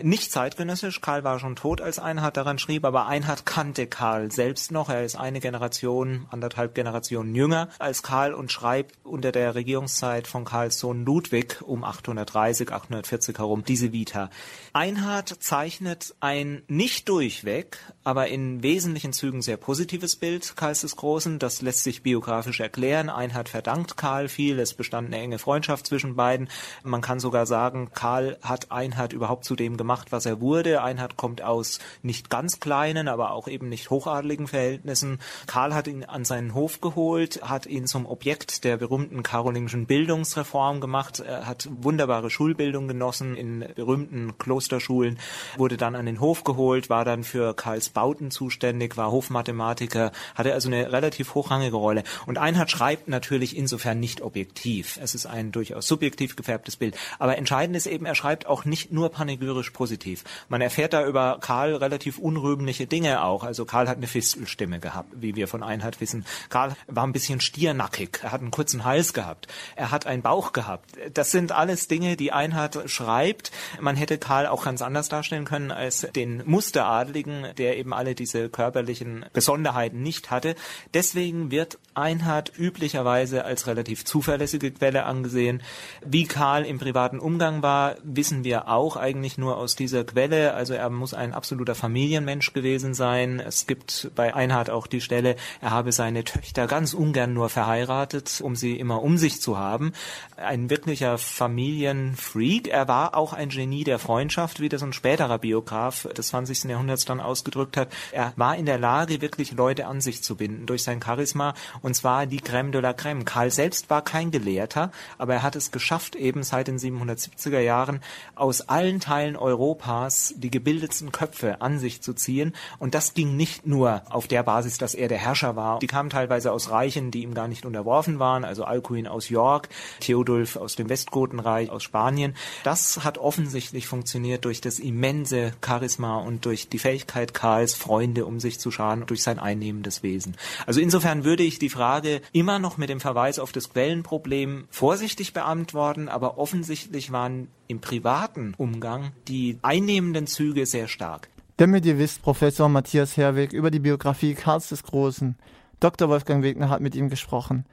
Nicht 0.00 0.30
zeitgenössisch. 0.30 1.00
Karl 1.00 1.24
war 1.24 1.40
schon 1.40 1.56
tot, 1.56 1.80
als 1.80 1.98
Einhard 1.98 2.36
daran 2.36 2.60
schrieb, 2.60 2.84
aber 2.84 3.08
Einhard 3.08 3.46
kannte 3.46 3.88
Karl 3.88 4.30
selbst 4.30 4.70
noch. 4.70 4.90
Er 4.90 5.04
ist 5.04 5.16
eine 5.16 5.40
Generation, 5.40 6.26
anderthalb 6.30 6.76
Generationen 6.76 7.34
jünger 7.34 7.68
als 7.80 8.04
Karl 8.04 8.32
und 8.32 8.52
schreibt 8.52 8.94
unter 9.02 9.32
der 9.32 9.56
Regierungszeit 9.56 10.28
von 10.28 10.44
Karls 10.44 10.78
Sohn 10.78 11.04
Ludwig 11.04 11.62
um 11.62 11.82
830, 11.82 12.70
840 12.70 13.38
herum 13.38 13.64
diese 13.64 13.92
Vita. 13.92 14.30
Einhard 14.76 15.42
zeichnet 15.42 16.14
ein 16.20 16.62
nicht 16.68 17.08
durchweg, 17.08 17.78
aber 18.04 18.28
in 18.28 18.62
wesentlichen 18.62 19.14
Zügen 19.14 19.40
sehr 19.40 19.56
positives 19.56 20.16
Bild 20.16 20.54
Karls 20.54 20.82
des 20.82 20.96
Großen. 20.96 21.38
Das 21.38 21.62
lässt 21.62 21.82
sich 21.82 22.02
biografisch 22.02 22.60
erklären. 22.60 23.08
Einhard 23.08 23.48
verdankt 23.48 23.96
Karl 23.96 24.28
viel. 24.28 24.58
Es 24.58 24.74
bestand 24.74 25.06
eine 25.06 25.18
enge 25.18 25.38
Freundschaft 25.38 25.86
zwischen 25.86 26.14
beiden. 26.14 26.50
Man 26.84 27.00
kann 27.00 27.20
sogar 27.20 27.46
sagen, 27.46 27.90
Karl 27.94 28.36
hat 28.42 28.70
Einhard 28.70 29.14
überhaupt 29.14 29.46
zu 29.46 29.56
dem 29.56 29.78
gemacht, 29.78 30.12
was 30.12 30.26
er 30.26 30.42
wurde. 30.42 30.82
Einhard 30.82 31.16
kommt 31.16 31.40
aus 31.40 31.78
nicht 32.02 32.28
ganz 32.28 32.60
kleinen, 32.60 33.08
aber 33.08 33.30
auch 33.30 33.48
eben 33.48 33.70
nicht 33.70 33.88
hochadligen 33.88 34.46
Verhältnissen. 34.46 35.20
Karl 35.46 35.72
hat 35.72 35.88
ihn 35.88 36.04
an 36.04 36.26
seinen 36.26 36.52
Hof 36.52 36.82
geholt, 36.82 37.40
hat 37.42 37.64
ihn 37.64 37.86
zum 37.86 38.04
Objekt 38.04 38.64
der 38.64 38.76
berühmten 38.76 39.22
karolingischen 39.22 39.86
Bildungsreform 39.86 40.82
gemacht. 40.82 41.20
Er 41.20 41.46
hat 41.46 41.66
wunderbare 41.70 42.28
Schulbildung 42.28 42.88
genossen 42.88 43.36
in 43.36 43.64
berühmten 43.74 44.25
Klosterschulen, 44.38 45.18
wurde 45.56 45.76
dann 45.76 45.94
an 45.94 46.06
den 46.06 46.20
Hof 46.20 46.44
geholt, 46.44 46.90
war 46.90 47.04
dann 47.04 47.24
für 47.24 47.54
Karls 47.54 47.88
Bauten 47.88 48.30
zuständig, 48.30 48.96
war 48.96 49.10
Hofmathematiker, 49.10 50.12
hatte 50.34 50.52
also 50.52 50.68
eine 50.68 50.92
relativ 50.92 51.34
hochrangige 51.34 51.76
Rolle. 51.76 52.02
Und 52.26 52.38
Einhard 52.38 52.70
schreibt 52.70 53.08
natürlich 53.08 53.56
insofern 53.56 54.00
nicht 54.00 54.20
objektiv. 54.20 54.98
Es 55.02 55.14
ist 55.14 55.26
ein 55.26 55.52
durchaus 55.52 55.86
subjektiv 55.86 56.36
gefärbtes 56.36 56.76
Bild. 56.76 56.96
Aber 57.18 57.36
entscheidend 57.38 57.76
ist 57.76 57.86
eben, 57.86 58.06
er 58.06 58.14
schreibt 58.14 58.46
auch 58.46 58.64
nicht 58.64 58.92
nur 58.92 59.10
panegyrisch 59.10 59.70
positiv. 59.70 60.24
Man 60.48 60.60
erfährt 60.60 60.92
da 60.92 61.06
über 61.06 61.38
Karl 61.40 61.74
relativ 61.76 62.18
unrühmliche 62.18 62.86
Dinge 62.86 63.22
auch. 63.22 63.44
Also 63.44 63.64
Karl 63.64 63.88
hat 63.88 63.96
eine 63.96 64.06
Fistelstimme 64.06 64.80
gehabt, 64.80 65.12
wie 65.16 65.36
wir 65.36 65.48
von 65.48 65.62
Einhard 65.62 66.00
wissen. 66.00 66.24
Karl 66.48 66.74
war 66.86 67.06
ein 67.06 67.12
bisschen 67.12 67.40
stiernackig. 67.40 68.20
Er 68.22 68.32
hat 68.32 68.40
einen 68.40 68.50
kurzen 68.50 68.84
Hals 68.84 69.12
gehabt. 69.12 69.48
Er 69.74 69.90
hat 69.90 70.06
einen 70.06 70.22
Bauch 70.22 70.52
gehabt. 70.52 70.96
Das 71.14 71.30
sind 71.30 71.52
alles 71.52 71.88
Dinge, 71.88 72.16
die 72.16 72.32
Einhard 72.32 72.90
schreibt. 72.90 73.50
Man 73.80 73.96
hätte 73.96 74.15
Karl 74.18 74.46
auch 74.46 74.64
ganz 74.64 74.82
anders 74.82 75.08
darstellen 75.08 75.44
können 75.44 75.70
als 75.70 76.06
den 76.14 76.42
Musteradligen, 76.46 77.46
der 77.58 77.76
eben 77.76 77.92
alle 77.92 78.14
diese 78.14 78.48
körperlichen 78.48 79.26
Besonderheiten 79.32 80.02
nicht 80.02 80.30
hatte. 80.30 80.54
Deswegen 80.94 81.50
wird 81.50 81.78
Einhard 81.94 82.52
üblicherweise 82.58 83.44
als 83.44 83.66
relativ 83.66 84.04
zuverlässige 84.04 84.70
Quelle 84.70 85.04
angesehen. 85.04 85.62
Wie 86.04 86.24
Karl 86.24 86.64
im 86.64 86.78
privaten 86.78 87.18
Umgang 87.18 87.62
war, 87.62 87.96
wissen 88.02 88.44
wir 88.44 88.68
auch 88.68 88.96
eigentlich 88.96 89.38
nur 89.38 89.56
aus 89.56 89.76
dieser 89.76 90.04
Quelle. 90.04 90.54
Also 90.54 90.74
er 90.74 90.90
muss 90.90 91.14
ein 91.14 91.32
absoluter 91.32 91.74
Familienmensch 91.74 92.52
gewesen 92.52 92.94
sein. 92.94 93.40
Es 93.40 93.66
gibt 93.66 94.10
bei 94.14 94.34
Einhard 94.34 94.70
auch 94.70 94.86
die 94.86 95.00
Stelle, 95.00 95.36
er 95.60 95.70
habe 95.70 95.92
seine 95.92 96.24
Töchter 96.24 96.66
ganz 96.66 96.94
ungern 96.94 97.32
nur 97.32 97.48
verheiratet, 97.48 98.40
um 98.42 98.56
sie 98.56 98.78
immer 98.78 99.02
um 99.02 99.18
sich 99.18 99.40
zu 99.40 99.58
haben. 99.58 99.92
Ein 100.36 100.70
wirklicher 100.70 101.18
Familienfreak. 101.18 102.68
Er 102.68 102.88
war 102.88 103.16
auch 103.16 103.32
ein 103.32 103.48
Genie 103.48 103.84
der 103.84 103.98
Freundschaft, 104.06 104.60
wie 104.60 104.68
das 104.68 104.84
ein 104.84 104.92
späterer 104.92 105.38
Biograf 105.38 106.06
des 106.16 106.28
20. 106.28 106.70
Jahrhunderts 106.70 107.06
dann 107.06 107.18
ausgedrückt 107.18 107.76
hat. 107.76 107.88
Er 108.12 108.32
war 108.36 108.54
in 108.54 108.64
der 108.64 108.78
Lage, 108.78 109.20
wirklich 109.20 109.50
Leute 109.50 109.88
an 109.88 110.00
sich 110.00 110.22
zu 110.22 110.36
binden 110.36 110.64
durch 110.66 110.84
sein 110.84 111.02
Charisma 111.02 111.54
und 111.82 111.96
zwar 111.96 112.26
die 112.26 112.38
Crème 112.40 112.70
de 112.70 112.80
la 112.80 112.92
Crème. 112.92 113.24
Karl 113.24 113.50
selbst 113.50 113.90
war 113.90 114.02
kein 114.02 114.30
Gelehrter, 114.30 114.92
aber 115.18 115.34
er 115.34 115.42
hat 115.42 115.56
es 115.56 115.72
geschafft, 115.72 116.14
eben 116.14 116.44
seit 116.44 116.68
den 116.68 116.78
770er 116.78 117.58
Jahren 117.58 118.00
aus 118.36 118.68
allen 118.68 119.00
Teilen 119.00 119.34
Europas 119.34 120.34
die 120.36 120.52
gebildetsten 120.52 121.10
Köpfe 121.10 121.60
an 121.60 121.80
sich 121.80 122.00
zu 122.00 122.14
ziehen 122.14 122.54
und 122.78 122.94
das 122.94 123.12
ging 123.12 123.36
nicht 123.36 123.66
nur 123.66 124.02
auf 124.08 124.28
der 124.28 124.44
Basis, 124.44 124.78
dass 124.78 124.94
er 124.94 125.08
der 125.08 125.18
Herrscher 125.18 125.56
war. 125.56 125.80
Die 125.80 125.88
kamen 125.88 126.10
teilweise 126.10 126.52
aus 126.52 126.70
Reichen, 126.70 127.10
die 127.10 127.24
ihm 127.24 127.34
gar 127.34 127.48
nicht 127.48 127.66
unterworfen 127.66 128.20
waren, 128.20 128.44
also 128.44 128.62
Alcuin 128.62 129.08
aus 129.08 129.30
York, 129.30 129.68
Theodulf 129.98 130.54
aus 130.54 130.76
dem 130.76 130.88
Westgotenreich, 130.88 131.70
aus 131.70 131.82
Spanien. 131.82 132.36
Das 132.62 133.02
hat 133.02 133.18
offensichtlich 133.18 133.85
funktioniert 133.86 134.44
durch 134.44 134.60
das 134.60 134.78
immense 134.78 135.52
Charisma 135.64 136.18
und 136.18 136.44
durch 136.44 136.68
die 136.68 136.78
Fähigkeit 136.78 137.34
Karls, 137.34 137.74
Freunde 137.74 138.26
um 138.26 138.40
sich 138.40 138.58
zu 138.58 138.70
scharen, 138.70 139.04
durch 139.06 139.22
sein 139.22 139.38
einnehmendes 139.38 140.02
Wesen. 140.02 140.36
Also 140.66 140.80
insofern 140.80 141.24
würde 141.24 141.42
ich 141.42 141.58
die 141.58 141.68
Frage 141.68 142.20
immer 142.32 142.58
noch 142.58 142.76
mit 142.76 142.90
dem 142.90 143.00
Verweis 143.00 143.38
auf 143.38 143.52
das 143.52 143.70
Quellenproblem 143.70 144.66
vorsichtig 144.70 145.32
beantworten, 145.32 146.08
aber 146.08 146.38
offensichtlich 146.38 147.12
waren 147.12 147.48
im 147.68 147.80
privaten 147.80 148.54
Umgang 148.56 149.12
die 149.28 149.58
einnehmenden 149.62 150.26
Züge 150.26 150.66
sehr 150.66 150.88
stark. 150.88 151.28
Damit 151.56 151.86
ihr 151.86 151.98
wisst, 151.98 152.22
Professor 152.22 152.68
Matthias 152.68 153.16
Herweg 153.16 153.52
über 153.52 153.70
die 153.70 153.78
Biografie 153.78 154.34
Karls 154.34 154.68
des 154.68 154.82
Großen. 154.82 155.36
Dr. 155.80 156.08
Wolfgang 156.08 156.42
Wegner 156.42 156.68
hat 156.68 156.80
mit 156.80 156.94
ihm 156.94 157.08
gesprochen. 157.08 157.64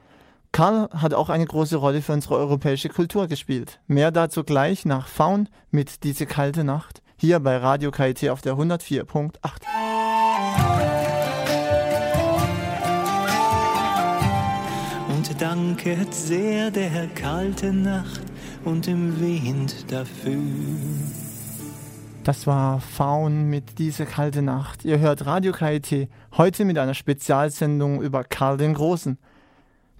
Karl 0.54 0.88
hat 0.92 1.14
auch 1.14 1.30
eine 1.30 1.46
große 1.46 1.74
Rolle 1.74 2.00
für 2.00 2.12
unsere 2.12 2.36
europäische 2.36 2.88
Kultur 2.88 3.26
gespielt. 3.26 3.80
Mehr 3.88 4.12
dazu 4.12 4.44
gleich 4.44 4.84
nach 4.84 5.08
Faun 5.08 5.48
mit 5.72 6.04
Diese 6.04 6.26
kalte 6.26 6.62
Nacht 6.62 7.02
hier 7.16 7.40
bei 7.40 7.56
Radio 7.56 7.90
KIT 7.90 8.28
auf 8.30 8.40
der 8.40 8.54
104.8. 8.54 9.32
Und 15.08 15.42
danket 15.42 16.14
sehr 16.14 16.70
der 16.70 17.08
kalte 17.16 17.72
Nacht 17.72 18.22
und 18.64 18.86
dem 18.86 19.20
Wind 19.20 19.90
dafür. 19.90 20.38
Das 22.22 22.46
war 22.46 22.80
Faun 22.80 23.50
mit 23.50 23.80
Diese 23.80 24.06
kalte 24.06 24.40
Nacht. 24.40 24.84
Ihr 24.84 25.00
hört 25.00 25.26
Radio 25.26 25.50
KIT 25.50 26.08
heute 26.36 26.64
mit 26.64 26.78
einer 26.78 26.94
Spezialsendung 26.94 28.00
über 28.00 28.22
Karl 28.22 28.56
den 28.56 28.74
Großen. 28.74 29.18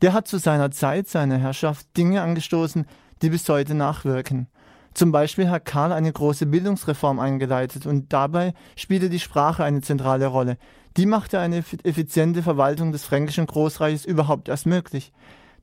Der 0.05 0.13
hat 0.13 0.29
zu 0.29 0.37
seiner 0.37 0.71
Zeit, 0.71 1.09
seiner 1.09 1.39
Herrschaft, 1.39 1.97
Dinge 1.97 2.21
angestoßen, 2.21 2.85
die 3.23 3.31
bis 3.31 3.49
heute 3.49 3.73
nachwirken. 3.73 4.49
Zum 4.93 5.13
Beispiel 5.13 5.49
hat 5.49 5.65
Karl 5.65 5.93
eine 5.93 6.13
große 6.13 6.45
Bildungsreform 6.45 7.19
eingeleitet 7.19 7.87
und 7.87 8.13
dabei 8.13 8.53
spielte 8.77 9.09
die 9.09 9.19
Sprache 9.19 9.65
eine 9.65 9.81
zentrale 9.81 10.27
Rolle. 10.27 10.59
Die 10.99 11.07
machte 11.07 11.39
eine 11.39 11.65
effiziente 11.85 12.43
Verwaltung 12.43 12.93
des 12.93 13.03
fränkischen 13.03 13.47
Großreiches 13.47 14.05
überhaupt 14.05 14.51
erst 14.51 14.67
möglich. 14.67 15.11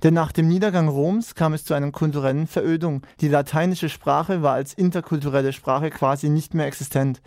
Denn 0.01 0.15
nach 0.15 0.31
dem 0.31 0.47
Niedergang 0.47 0.87
Roms 0.87 1.35
kam 1.35 1.53
es 1.53 1.63
zu 1.63 1.75
einer 1.75 1.91
kulturellen 1.91 2.47
Verödung. 2.47 3.03
Die 3.19 3.27
lateinische 3.27 3.89
Sprache 3.89 4.41
war 4.41 4.55
als 4.55 4.73
interkulturelle 4.73 5.53
Sprache 5.53 5.91
quasi 5.91 6.29
nicht 6.29 6.55
mehr 6.55 6.65
existent. 6.65 7.21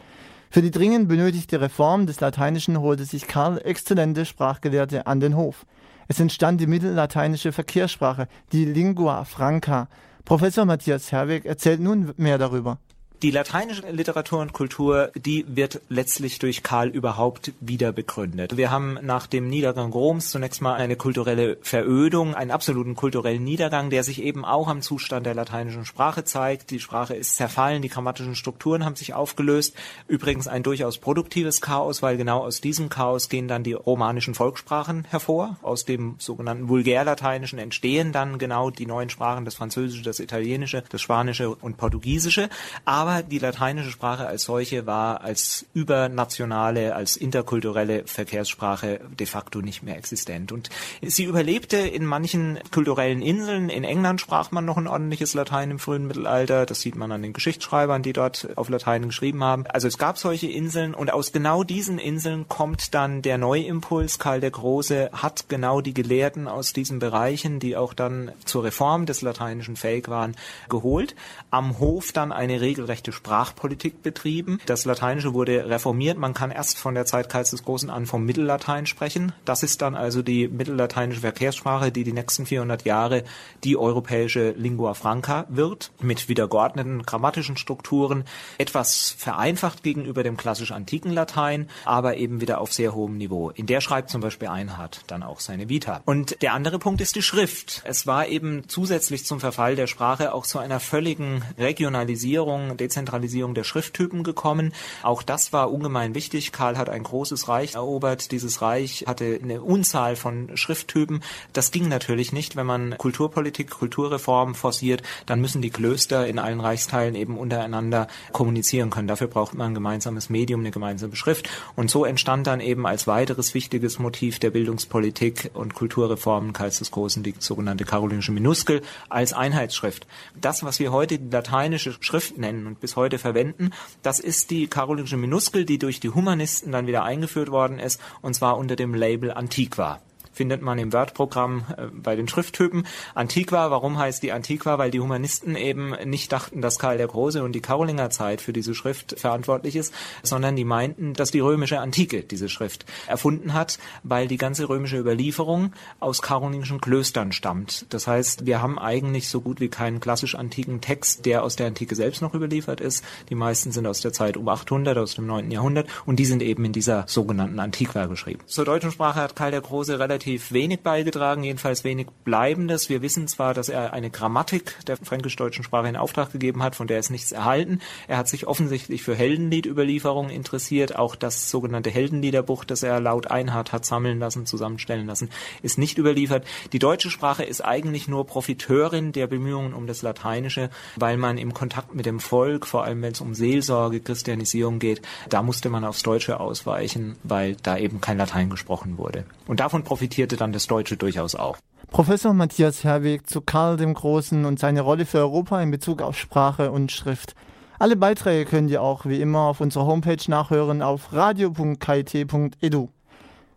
Für 0.51 0.63
die 0.63 0.73
dringend 0.73 1.07
benötigte 1.07 1.61
Reform 1.61 2.07
des 2.07 2.19
Lateinischen 2.19 2.81
holte 2.81 3.05
sich 3.05 3.29
Karl 3.29 3.61
exzellente 3.65 4.25
Sprachgelehrte 4.25 5.07
an 5.07 5.21
den 5.21 5.37
Hof. 5.37 5.65
Es 6.09 6.21
entstand 6.21 6.61
die 6.61 6.67
mittellateinische 6.67 7.53
Verkehrssprache, 7.53 8.29
die 8.53 8.65
Lingua 8.65 9.25
Franca. 9.25 9.89
Professor 10.25 10.65
Matthias 10.65 11.13
Herweg 11.13 11.45
erzählt 11.45 11.81
nun 11.81 12.13
mehr 12.17 12.39
darüber. 12.39 12.79
Die 13.25 13.31
lateinische 13.31 13.91
Literatur 13.91 14.41
und 14.41 14.53
Kultur, 14.53 15.11
die 15.17 15.47
wird 15.49 15.81
letztlich 15.89 16.39
durch 16.41 16.63
Karl 16.63 16.89
überhaupt 16.91 17.53
wieder 17.59 17.91
begründet. 17.91 18.59
Wir 18.59 18.71
haben 18.71 18.99
nach 19.01 19.27
dem 19.27 19.49
Niedergang 19.49 19.93
Roms 19.93 20.29
zunächst 20.29 20.61
mal 20.61 20.75
eine 20.75 20.95
kulturelle 20.95 21.57
Verödung, 21.63 22.35
einen 22.35 22.51
absoluten 22.51 22.95
kulturellen 22.95 23.43
Niedergang, 23.43 23.89
der 23.89 24.05
sich 24.05 24.21
eben 24.21 24.45
auch 24.45 24.69
am 24.69 24.83
Zustand 24.83 25.25
der 25.25 25.33
lateinischen 25.33 25.87
Sprache 25.87 26.25
zeigt. 26.25 26.71
Die 26.71 26.81
Sprache 26.81 27.15
ist 27.15 27.37
zerfallen, 27.37 27.81
die 27.81 27.89
grammatischen 27.89 28.35
Strukturen 28.35 28.85
haben 28.85 28.95
sich 28.95 29.15
aufgelöst. 29.15 29.75
Übrigens 30.07 30.47
ein 30.47 30.63
durchaus 30.63 30.99
produktives 30.99 31.63
Chaos, 31.63 32.03
weil 32.03 32.19
genau 32.19 32.41
aus 32.41 32.61
diesem 32.61 32.91
Chaos 32.91 33.31
gehen 33.31 33.49
dann 33.49 33.65
die 33.65 33.73
romanischen 33.73 34.35
Volkssprachen 34.35 35.07
hervor. 35.09 35.57
Aus 35.63 35.87
dem 35.87 36.17
sogenannten 36.19 36.69
Vulgärlateinischen 36.69 37.59
entstehen 37.59 38.13
dann 38.13 38.37
genau 38.37 38.69
die 38.69 38.85
neuen 38.85 39.09
Sprachen, 39.09 39.47
das 39.47 39.55
Französische, 39.55 40.03
das 40.03 40.21
Italienische, 40.21 40.85
das 40.91 41.01
Spanische 41.01 41.49
und 41.49 41.79
Portugiesische. 41.79 42.51
Aber 42.85 43.14
aber 43.15 43.23
die 43.23 43.39
lateinische 43.39 43.91
Sprache 43.91 44.27
als 44.27 44.45
solche 44.45 44.87
war 44.87 45.21
als 45.21 45.67
übernationale, 45.73 46.95
als 46.95 47.17
interkulturelle 47.17 48.05
Verkehrssprache 48.07 49.01
de 49.19 49.27
facto 49.27 49.61
nicht 49.61 49.83
mehr 49.83 49.97
existent. 49.97 50.51
Und 50.51 50.69
sie 51.01 51.25
überlebte 51.25 51.77
in 51.77 52.05
manchen 52.05 52.59
kulturellen 52.73 53.23
Inseln. 53.23 53.69
In 53.69 53.85
England 53.85 54.21
sprach 54.21 54.51
man 54.51 54.65
noch 54.65 54.77
ein 54.77 54.89
ordentliches 54.89 55.35
Latein 55.35 55.71
im 55.71 55.79
frühen 55.79 56.07
Mittelalter. 56.07 56.67
Das 56.67 56.81
sieht 56.81 56.97
man 56.97 57.13
an 57.13 57.23
den 57.23 57.33
Geschichtsschreibern, 57.33 58.03
die 58.03 58.13
dort 58.13 58.49
auf 58.57 58.69
Latein 58.69 59.07
geschrieben 59.07 59.45
haben. 59.45 59.65
Also 59.69 59.89
es 59.89 59.99
gab 59.99 60.19
solche 60.19 60.49
Inseln 60.49 60.95
und 60.95 61.13
aus 61.13 61.33
genau 61.33 61.63
diesen 61.63 61.99
Inseln 61.99 62.49
kommt 62.49 62.95
dann 62.95 63.23
der 63.23 63.39
Neuimpuls. 63.39 64.19
Karl 64.19 64.41
der 64.41 64.51
Große 64.51 65.11
hat 65.13 65.49
genau 65.49 65.81
die 65.81 65.95
Gelehrten 65.95 66.49
aus 66.49 66.73
diesen 66.73 66.99
Bereichen, 66.99 67.61
die 67.61 67.77
auch 67.77 67.95
dann 67.95 68.33
zur 68.45 68.65
Reform 68.65 69.07
des 69.07 69.23
Lateinischen 69.23 69.77
fähig 69.77 70.09
waren, 70.09 70.37
geholt. 70.69 71.15
Am 71.51 71.79
Hof 71.79 72.13
dann 72.13 72.33
eine 72.33 72.61
regelrechte 72.61 72.94
rechte 72.95 73.11
Sprachpolitik 73.11 74.05
betrieben. 74.05 74.61
Das 74.67 74.85
Lateinische 74.85 75.35
wurde 75.35 75.69
reformiert. 75.69 76.17
Man 76.17 76.33
kann 76.33 76.53
erst 76.53 76.79
von 76.79 76.95
der 76.95 77.07
Zeit 77.07 77.29
Karls 77.29 77.51
des 77.51 77.65
Großen 77.65 77.91
an 77.91 78.07
vom 78.07 78.25
Mittellatein 78.25 78.87
sprechen. 78.87 79.33
Das 79.45 79.65
ist 79.65 79.83
dann 79.83 79.97
also 79.97 80.23
die 80.23 80.47
mittellateinische 80.47 81.23
Verkehrssprache, 81.23 81.91
die 81.91 82.05
die 82.05 82.13
nächsten 82.13 82.47
400 82.47 82.85
Jahre 82.85 83.25
die 83.65 83.77
europäische 83.77 84.51
Lingua 84.53 84.95
Franca 84.95 85.47
wird, 85.49 85.91
mit 86.01 86.29
wieder 86.29 86.47
grammatischen 86.47 87.57
Strukturen, 87.57 88.23
etwas 88.59 89.13
vereinfacht 89.19 89.83
gegenüber 89.83 90.23
dem 90.23 90.37
klassisch 90.37 90.71
antiken 90.71 91.11
Latein, 91.11 91.69
aber 91.85 92.17
eben 92.17 92.41
wieder 92.41 92.61
auf 92.61 92.73
sehr 92.73 92.95
hohem 92.95 93.17
Niveau. 93.17 93.51
In 93.51 93.67
der 93.67 93.81
schreibt 93.81 94.09
zum 94.09 94.21
Beispiel 94.21 94.47
Einhard 94.47 95.01
dann 95.09 95.25
auch 95.25 95.41
seine 95.41 95.69
Vita. 95.69 96.01
Und 96.05 96.41
der 96.43 96.53
andere 96.53 96.79
Punkt 96.79 97.01
ist 97.01 97.17
die 97.17 97.23
Schrift. 97.23 97.83
Es 97.85 98.07
war 98.07 98.29
eben 98.29 98.69
zusätzlich 98.69 99.27
zum 99.27 99.41
Verfall 99.41 99.75
der 99.75 99.89
Sprache 99.89 100.33
auch 100.33 100.47
zu 100.47 100.61
einer 100.61 100.79
völligen 100.79 101.43
Regionalisierung, 101.59 102.77
Dezentralisierung 102.85 103.55
der 103.55 103.65
Schrifttypen 103.65 104.23
gekommen. 104.23 104.73
Auch 105.03 105.23
das 105.23 105.53
war 105.53 105.73
ungemein 105.73 106.15
wichtig. 106.15 106.53
Karl 106.53 106.77
hat 106.77 106.89
ein 106.89 107.03
großes 107.03 107.49
Reich 107.49 107.75
erobert. 107.75 108.31
Dieses 108.31 108.61
Reich 108.63 109.05
hatte 109.07 109.39
eine 109.43 109.63
Unzahl 109.63 110.17
von 110.17 110.57
Schrifttypen. 110.57 111.23
Das 111.53 111.71
ging 111.71 111.89
natürlich 111.89 112.33
nicht, 112.33 112.57
wenn 112.57 112.67
man 112.67 112.97
Kulturpolitik, 112.99 113.71
Kulturreform 113.71 114.55
forciert, 114.55 115.03
dann 115.27 115.41
müssen 115.41 115.63
die 115.63 115.71
Klöster 115.71 116.27
in 116.27 116.39
allen 116.39 116.61
Reichsteilen 116.61 117.15
eben 117.15 117.39
untereinander 117.39 118.09
kommunizieren 118.33 118.91
können. 118.91 119.09
Dafür 119.09 119.29
braucht 119.29 119.55
man 119.55 119.69
ein 119.69 119.75
gemeinsames 119.75 120.31
Medium, 120.31 120.61
eine 120.61 120.71
gemeinsame 120.71 121.17
Schrift. 121.17 121.49
Und 121.77 121.91
so 121.91 122.05
entstand 122.05 122.47
dann 122.47 122.61
eben 122.61 122.87
als 122.87 123.07
weiteres 123.07 123.55
wichtiges 123.55 123.99
Motiv 123.99 124.39
der 124.39 124.51
Bildungspolitik 124.51 125.51
und 125.55 125.75
Kulturreformen 125.75 126.53
Karls 126.53 126.79
des 126.79 126.91
Großen 126.91 127.23
die 127.23 127.35
sogenannte 127.39 127.85
karolingische 127.85 128.33
Minuskel 128.33 128.83
als 129.09 129.33
Einheitsschrift. 129.33 130.07
Das, 130.41 130.63
was 130.63 130.79
wir 130.79 130.93
heute 130.93 131.19
die 131.19 131.31
lateinische 131.31 131.95
Schrift 132.01 132.39
nennen 132.39 132.74
und 132.75 132.81
bis 132.81 132.97
heute 132.97 133.19
verwenden. 133.19 133.71
Das 134.03 134.19
ist 134.19 134.51
die 134.51 134.67
karolingische 134.67 135.17
Minuskel, 135.17 135.65
die 135.65 135.79
durch 135.79 136.01
die 136.01 136.11
Humanisten 136.11 136.73
dann 136.73 136.89
wieder 136.89 137.05
eingeführt 137.05 137.51
worden 137.51 137.79
ist, 137.79 138.01
und 138.21 138.35
zwar 138.35 138.59
unter 138.59 138.75
dem 138.75 138.95
Label 138.95 139.33
Antiqua. 139.33 140.01
Findet 140.35 140.61
man 140.61 140.79
im 140.79 140.93
Word-Programm 140.93 141.65
äh, 141.77 141.87
bei 141.93 142.17
den 142.17 142.29
Schrifttypen. 142.29 142.87
Antiqua, 143.15 143.71
warum 143.71 143.99
heißt 143.99 144.23
die 144.23 144.33
Antiqua? 144.33 144.79
Weil 144.79 144.91
die 144.91 145.01
Humanisten 145.01 145.57
eben 145.57 145.95
nicht 146.05 146.33
dachten, 146.33 146.61
dass 146.61 146.79
Karl 146.79 146.99
der 146.99 147.07
Große 147.07 147.43
und 147.43 147.53
die 147.53 147.63
Karolinger 147.63 148.11
Zeit 148.11 148.41
für 148.41 148.53
diese 148.53 148.75
Schrift 148.75 149.19
verantwortlich 149.19 149.77
ist, 149.77 149.95
sondern 150.23 150.57
die 150.57 150.65
meinten, 150.65 151.15
dass 151.15 151.31
die 151.31 151.41
römische 151.41 151.81
Antike 151.81 152.23
diese 152.23 152.49
Schrift 152.49 152.85
erfunden 153.07 153.55
hat, 153.55 153.79
weil 154.03 154.29
die 154.29 154.37
ganze 154.37 154.69
römische 154.69 154.99
Überlieferung 154.99 155.73
aus 156.01 156.21
karolingischen 156.21 156.81
Klöstern 156.81 157.33
stammt. 157.33 157.87
Das 157.91 158.07
heißt, 158.07 158.47
wir 158.47 158.61
haben 158.61 158.79
eigentlich 158.79 159.29
so 159.29 159.41
gut 159.41 159.61
wie 159.61 159.69
keinen 159.69 160.01
klassisch 160.01 160.35
antiken 160.35 160.81
Text, 160.81 161.25
der 161.27 161.45
aus 161.45 161.57
der 161.57 161.69
Antike 161.69 161.95
selbst 161.95 162.21
noch 162.23 162.35
überliefert 162.35 162.81
ist. 162.81 163.05
Die 163.29 163.35
meisten 163.35 163.71
sind 163.71 163.87
aus 163.87 164.01
der 164.01 164.13
Zeit 164.13 164.37
um 164.37 164.49
800, 164.49 164.99
aus 164.99 165.15
dem 165.15 165.27
9. 165.27 165.51
Jahrhundert 165.51 165.89
und 166.07 166.17
die 166.17 166.25
sind 166.25 166.43
eben 166.43 166.65
in 166.65 166.73
dieser 166.73 167.05
sogenannten 167.07 167.61
Antiqua 167.61 168.07
geschrieben. 168.07 168.41
Zur 168.47 168.65
deutschen 168.65 168.91
Sprache 168.91 169.21
hat 169.21 169.37
Karl 169.37 169.53
der 169.53 169.61
Große 169.61 169.99
relativ 169.99 170.24
wenig 170.27 170.81
beigetragen, 170.81 171.45
jedenfalls 171.45 171.85
wenig 171.85 172.09
Bleibendes. 172.25 172.89
Wir 172.89 173.03
wissen 173.03 173.29
zwar, 173.29 173.55
dass 173.55 173.69
er 173.69 173.93
eine 173.93 174.11
Grammatik 174.11 174.77
der 174.87 174.97
fränkisch-deutschen 174.97 175.65
Sprache 175.65 175.89
in 175.89 175.97
Auftrag 175.97 176.33
gegeben 176.33 176.63
hat, 176.63 176.77
von 176.77 176.87
der 176.87 176.99
ist 176.99 177.11
nichts 177.11 177.33
erhalten. 177.33 177.81
Er 178.09 178.17
hat 178.17 178.29
sich 178.29 178.47
offensichtlich 178.47 179.03
für 179.03 179.15
Heldenliedüberlieferungen 179.15 180.31
interessiert. 180.31 180.97
Auch 180.97 181.17
das 181.17 181.51
sogenannte 181.51 181.91
Heldenliederbuch, 181.91 182.65
das 182.65 182.83
er 182.83 183.01
laut 183.01 183.31
Einhard 183.31 183.73
hat 183.73 183.85
sammeln 183.85 184.19
lassen, 184.19 184.47
zusammenstellen 184.47 185.07
lassen, 185.07 185.31
ist 185.63 185.79
nicht 185.79 185.99
überliefert. 185.99 186.47
Die 186.73 186.79
deutsche 186.79 187.11
Sprache 187.11 187.45
ist 187.45 187.65
eigentlich 187.65 188.09
nur 188.09 188.27
Profiteurin 188.27 189.13
der 189.13 189.27
Bemühungen 189.27 189.75
um 189.75 189.87
das 189.87 190.03
Lateinische, 190.03 190.71
weil 190.97 191.17
man 191.17 191.39
im 191.39 191.55
Kontakt 191.55 191.95
mit 191.95 192.07
dem 192.07 192.21
Volk, 192.21 192.67
vor 192.67 192.85
allem 192.85 193.03
wenn 193.03 193.13
es 193.13 193.21
um 193.21 193.35
Seelsorge, 193.35 194.01
Christianisierung 194.01 194.79
geht, 194.79 195.03
da 195.29 195.43
musste 195.43 195.71
man 195.71 195.85
aufs 195.85 196.03
Deutsche 196.03 196.41
ausweichen, 196.41 197.17
weil 197.23 197.57
da 197.63 197.77
eben 197.77 198.01
kein 198.01 198.19
Latein 198.19 198.51
gesprochen 198.51 198.99
wurde. 198.99 199.25
Und 199.47 199.61
davon 199.61 199.85
profitierte 200.15 200.37
dann 200.37 200.53
das 200.53 200.69
Deutsche 200.69 200.97
durchaus 200.97 201.35
auch. 201.35 201.57
Professor 201.89 202.33
Matthias 202.35 202.85
Herweg 202.85 203.29
zu 203.29 203.41
Karl 203.41 203.77
dem 203.77 203.95
Großen 203.95 204.45
und 204.45 204.61
seine 204.61 204.81
Rolle 204.81 205.07
für 205.07 205.19
Europa 205.19 205.61
in 205.61 205.73
Bezug 205.73 206.03
auf 206.03 206.17
Sprache 206.17 206.71
und 206.71 206.93
Schrift. 206.93 207.35
Alle 207.81 207.97
Beiträge 207.97 208.49
könnt 208.49 208.71
ihr 208.71 208.81
auch 208.81 209.07
wie 209.07 209.21
immer 209.21 209.41
auf 209.41 209.61
unserer 209.61 209.87
Homepage 209.87 210.23
nachhören 210.29 210.83
auf 210.83 211.13
radio.kit.edu. 211.13 212.89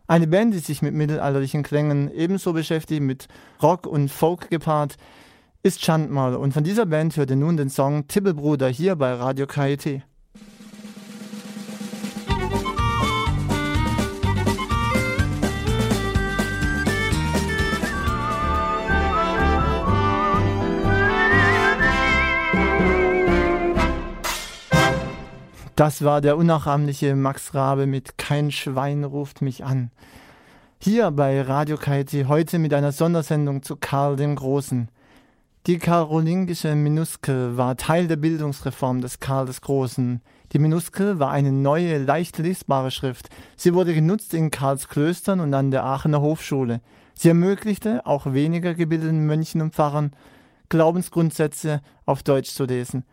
Eine 0.07 0.27
Band, 0.27 0.55
die 0.55 0.59
sich 0.59 0.81
mit 0.81 0.95
mittelalterlichen 0.95 1.61
Klängen 1.61 2.11
ebenso 2.11 2.53
beschäftigt, 2.53 3.03
mit 3.03 3.27
Rock 3.61 3.85
und 3.85 4.09
Folk 4.09 4.49
gepaart, 4.49 4.97
ist 5.61 5.85
Schandmal 5.85 6.35
und 6.35 6.53
von 6.53 6.63
dieser 6.63 6.87
Band 6.87 7.15
hört 7.17 7.29
ihr 7.29 7.35
nun 7.35 7.57
den 7.57 7.69
Song 7.69 8.07
Tippelbruder 8.07 8.67
hier 8.67 8.95
bei 8.95 9.13
Radio 9.13 9.45
KIT. 9.45 10.01
Das 25.77 26.03
war 26.03 26.21
der 26.21 26.37
unnachahmliche 26.37 27.15
Max 27.15 27.53
Rabe 27.53 27.85
mit 27.85 28.17
Kein 28.17 28.49
Schwein 28.49 29.03
ruft 29.03 29.43
mich 29.43 29.63
an. 29.63 29.91
Hier 30.79 31.11
bei 31.11 31.39
Radio 31.39 31.77
KIT 31.77 32.27
heute 32.27 32.57
mit 32.57 32.73
einer 32.73 32.91
Sondersendung 32.91 33.61
zu 33.61 33.75
Karl 33.75 34.15
dem 34.15 34.35
Großen. 34.35 34.89
Die 35.67 35.77
karolingische 35.77 36.73
Minuskel 36.73 37.57
war 37.57 37.77
Teil 37.77 38.07
der 38.07 38.15
Bildungsreform 38.15 39.01
des 39.01 39.19
Karl 39.19 39.45
des 39.45 39.61
Großen. 39.61 40.19
Die 40.51 40.57
Minuskel 40.57 41.19
war 41.19 41.29
eine 41.29 41.51
neue, 41.51 41.99
leicht 41.99 42.39
lesbare 42.39 42.89
Schrift. 42.89 43.29
Sie 43.55 43.75
wurde 43.75 43.93
genutzt 43.93 44.33
in 44.33 44.49
Karls 44.49 44.87
Klöstern 44.87 45.39
und 45.39 45.53
an 45.53 45.69
der 45.69 45.83
Aachener 45.83 46.21
Hofschule. 46.21 46.81
Sie 47.13 47.27
ermöglichte 47.27 48.03
auch 48.07 48.33
weniger 48.33 48.73
gebildeten 48.73 49.27
Mönchen 49.27 49.61
und 49.61 49.75
Pfarrern, 49.75 50.13
Glaubensgrundsätze 50.69 51.81
auf 52.07 52.23
Deutsch 52.23 52.49
zu 52.49 52.65
lesen. 52.65 53.03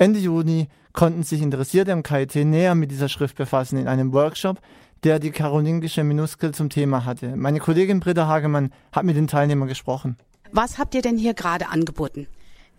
Ende 0.00 0.20
Juni 0.20 0.68
konnten 0.98 1.22
sich 1.22 1.42
Interessierte 1.42 1.92
am 1.92 2.02
KIT 2.02 2.34
näher 2.34 2.74
mit 2.74 2.90
dieser 2.90 3.08
Schrift 3.08 3.36
befassen 3.36 3.78
in 3.78 3.86
einem 3.86 4.12
Workshop, 4.12 4.58
der 5.04 5.20
die 5.20 5.30
karolingische 5.30 6.02
Minuskel 6.02 6.52
zum 6.52 6.70
Thema 6.70 7.04
hatte. 7.04 7.36
Meine 7.36 7.60
Kollegin 7.60 8.00
Britta 8.00 8.26
Hagemann 8.26 8.72
hat 8.90 9.04
mit 9.04 9.16
den 9.16 9.28
Teilnehmern 9.28 9.68
gesprochen. 9.68 10.16
Was 10.50 10.76
habt 10.76 10.96
ihr 10.96 11.00
denn 11.00 11.16
hier 11.16 11.34
gerade 11.34 11.68
angeboten? 11.68 12.26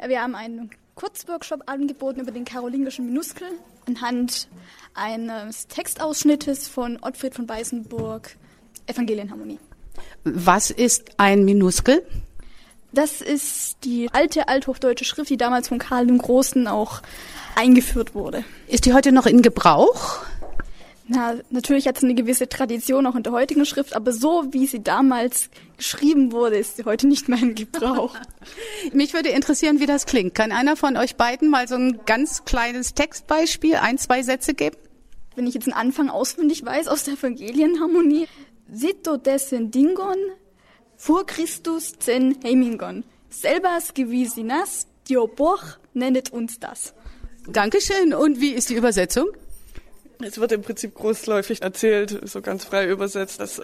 Wir 0.06 0.22
haben 0.22 0.36
einen 0.36 0.70
Kurzworkshop 0.96 1.62
angeboten 1.68 2.20
über 2.20 2.32
den 2.32 2.44
karolingischen 2.44 3.06
Minuskel 3.06 3.48
anhand 3.88 4.50
eines 4.96 5.68
Textausschnittes 5.68 6.68
von 6.68 7.00
Ottfried 7.02 7.36
von 7.36 7.48
Weißenburg, 7.48 8.36
Evangelienharmonie. 8.86 9.60
Was 10.26 10.72
ist 10.72 11.12
ein 11.16 11.46
Minuskel? 11.46 12.06
Das 12.92 13.22
ist 13.22 13.78
die 13.84 14.10
alte 14.12 14.48
althochdeutsche 14.48 15.06
Schrift, 15.06 15.30
die 15.30 15.38
damals 15.38 15.68
von 15.68 15.78
Karl 15.78 16.08
dem 16.08 16.18
Großen 16.18 16.68
auch 16.68 17.02
eingeführt 17.56 18.16
wurde. 18.16 18.44
Ist 18.68 18.86
die 18.86 18.94
heute 18.94 19.12
noch 19.12 19.26
in 19.26 19.42
Gebrauch? 19.42 20.24
Na, 21.12 21.36
natürlich 21.50 21.88
hat 21.88 22.00
sie 22.00 22.06
eine 22.06 22.14
gewisse 22.14 22.48
Tradition 22.50 23.08
auch 23.08 23.16
in 23.16 23.24
der 23.24 23.34
heutigen 23.34 23.66
Schrift, 23.66 23.96
aber 23.96 24.12
so 24.12 24.46
wie 24.52 24.68
sie 24.68 24.84
damals 24.84 25.50
geschrieben 25.76 26.32
wurde, 26.32 26.58
ist 26.58 26.78
sie 26.78 26.86
heute 26.86 27.08
nicht 27.08 27.28
mehr 27.28 27.40
in 27.40 27.56
Gebrauch. 27.56 28.16
Mich 28.94 29.16
würde 29.16 29.30
interessieren, 29.30 29.80
wie 29.80 29.88
das 29.88 30.06
klingt. 30.06 30.36
Kann 30.36 30.52
einer 30.52 30.76
von 30.76 30.98
euch 30.98 31.16
beiden 31.16 31.50
mal 31.50 31.68
so 31.68 31.76
ein 31.76 32.02
ganz 32.06 32.46
kleines 32.46 32.94
Textbeispiel, 32.94 33.78
ein, 33.78 33.98
zwei 33.98 34.22
Sätze 34.22 34.54
geben? 34.54 34.78
Wenn 35.36 35.48
ich 35.48 35.56
jetzt 35.56 35.66
einen 35.66 35.74
Anfang 35.74 36.10
auswendig 36.10 36.64
weiß 36.64 36.88
aus 36.88 37.06
der 37.06 37.16
Evangelienharmonie. 37.16 38.28
Sito 38.72 39.18
dessen 39.18 39.72
dingon, 39.72 40.18
vor 41.00 41.26
Christus 41.26 41.94
zen 41.98 42.38
heimingon. 42.44 43.06
Selbas 43.30 43.94
gewisinas, 43.94 44.86
dioboch 45.08 45.64
nennet 45.94 46.32
uns 46.32 46.60
das. 46.60 46.94
Dankeschön. 47.48 48.14
Und 48.14 48.42
wie 48.42 48.52
ist 48.52 48.70
die 48.70 48.76
Übersetzung? 48.76 49.28
Es 50.22 50.38
wird 50.40 50.52
im 50.52 50.62
Prinzip 50.62 50.94
großläufig 50.94 51.62
erzählt, 51.62 52.20
so 52.30 52.42
ganz 52.42 52.66
frei 52.66 52.90
übersetzt, 52.90 53.40
dass 53.40 53.62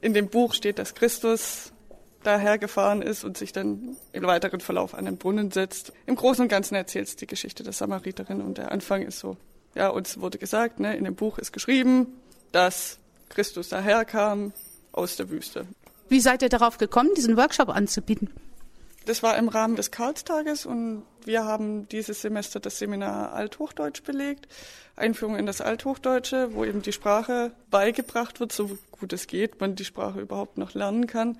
in 0.00 0.14
dem 0.14 0.28
Buch 0.28 0.54
steht, 0.54 0.78
dass 0.78 0.94
Christus 0.94 1.72
dahergefahren 2.22 3.02
ist 3.02 3.24
und 3.24 3.36
sich 3.36 3.52
dann 3.52 3.96
im 4.12 4.22
weiteren 4.22 4.60
Verlauf 4.60 4.94
an 4.94 5.06
den 5.06 5.16
Brunnen 5.16 5.50
setzt. 5.50 5.92
Im 6.06 6.14
Großen 6.14 6.42
und 6.42 6.48
Ganzen 6.48 6.76
erzählt 6.76 7.08
es 7.08 7.16
die 7.16 7.26
Geschichte 7.26 7.64
der 7.64 7.72
Samariterin 7.72 8.40
und 8.40 8.58
der 8.58 8.70
Anfang 8.70 9.02
ist 9.02 9.18
so, 9.18 9.36
ja, 9.74 9.88
uns 9.88 10.20
wurde 10.20 10.38
gesagt, 10.38 10.78
ne, 10.78 10.96
in 10.96 11.04
dem 11.04 11.16
Buch 11.16 11.38
ist 11.38 11.52
geschrieben, 11.52 12.06
dass 12.52 12.98
Christus 13.28 13.70
daherkam 13.70 14.52
aus 14.92 15.16
der 15.16 15.30
Wüste. 15.30 15.66
Wie 16.10 16.18
seid 16.18 16.42
ihr 16.42 16.48
darauf 16.48 16.76
gekommen, 16.76 17.10
diesen 17.16 17.36
Workshop 17.36 17.68
anzubieten? 17.68 18.30
Das 19.06 19.22
war 19.22 19.38
im 19.38 19.48
Rahmen 19.48 19.76
des 19.76 19.92
Karlstages 19.92 20.66
und 20.66 21.04
wir 21.24 21.44
haben 21.44 21.88
dieses 21.88 22.20
Semester 22.20 22.58
das 22.58 22.78
Seminar 22.78 23.32
Althochdeutsch 23.32 24.02
belegt, 24.02 24.48
Einführung 24.96 25.36
in 25.36 25.46
das 25.46 25.60
Althochdeutsche, 25.60 26.52
wo 26.52 26.64
eben 26.64 26.82
die 26.82 26.92
Sprache 26.92 27.52
beigebracht 27.70 28.40
wird, 28.40 28.50
so 28.50 28.76
gut 28.90 29.12
es 29.12 29.28
geht, 29.28 29.60
man 29.60 29.76
die 29.76 29.84
Sprache 29.84 30.20
überhaupt 30.20 30.58
noch 30.58 30.74
lernen 30.74 31.06
kann. 31.06 31.38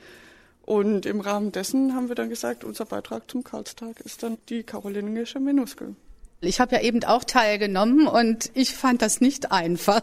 Und 0.63 1.05
im 1.05 1.21
Rahmen 1.21 1.51
dessen 1.51 1.97
haben 1.97 2.09
wir 2.09 2.15
dann 2.15 2.29
gesagt, 2.29 2.63
unser 2.63 2.85
Beitrag 2.85 3.29
zum 3.29 3.43
Karlstag 3.43 3.99
ist 3.99 4.23
dann 4.23 4.39
die 4.49 4.63
karolingische 4.63 5.41
Minuskel. 5.41 5.97
Ich 6.43 6.59
habe 6.59 6.77
ja 6.77 6.81
eben 6.81 7.05
auch 7.05 7.25
teilgenommen 7.25 8.07
und 8.07 8.51
ich 8.55 8.75
fand 8.75 9.03
das 9.03 9.21
nicht 9.21 9.53
einfach. 9.53 10.01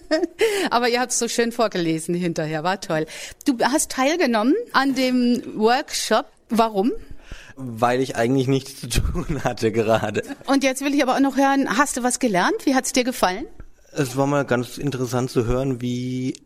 Aber 0.70 0.88
ihr 0.88 0.98
habt 0.98 1.12
es 1.12 1.18
so 1.20 1.28
schön 1.28 1.52
vorgelesen 1.52 2.12
hinterher, 2.12 2.64
war 2.64 2.80
toll. 2.80 3.06
Du 3.46 3.56
hast 3.62 3.92
teilgenommen 3.92 4.56
an 4.72 4.96
dem 4.96 5.40
Workshop. 5.54 6.26
Warum? 6.48 6.90
Weil 7.54 8.00
ich 8.00 8.16
eigentlich 8.16 8.48
nichts 8.48 8.80
zu 8.80 8.88
tun 8.88 9.44
hatte 9.44 9.70
gerade. 9.70 10.24
Und 10.46 10.64
jetzt 10.64 10.84
will 10.84 10.92
ich 10.92 11.04
aber 11.04 11.14
auch 11.14 11.20
noch 11.20 11.36
hören, 11.36 11.78
hast 11.78 11.96
du 11.96 12.02
was 12.02 12.18
gelernt? 12.18 12.66
Wie 12.66 12.74
hat 12.74 12.86
es 12.86 12.92
dir 12.92 13.04
gefallen? 13.04 13.46
Es 13.92 14.16
war 14.16 14.26
mal 14.26 14.44
ganz 14.44 14.76
interessant 14.76 15.30
zu 15.30 15.46
hören, 15.46 15.80
wie 15.80 16.40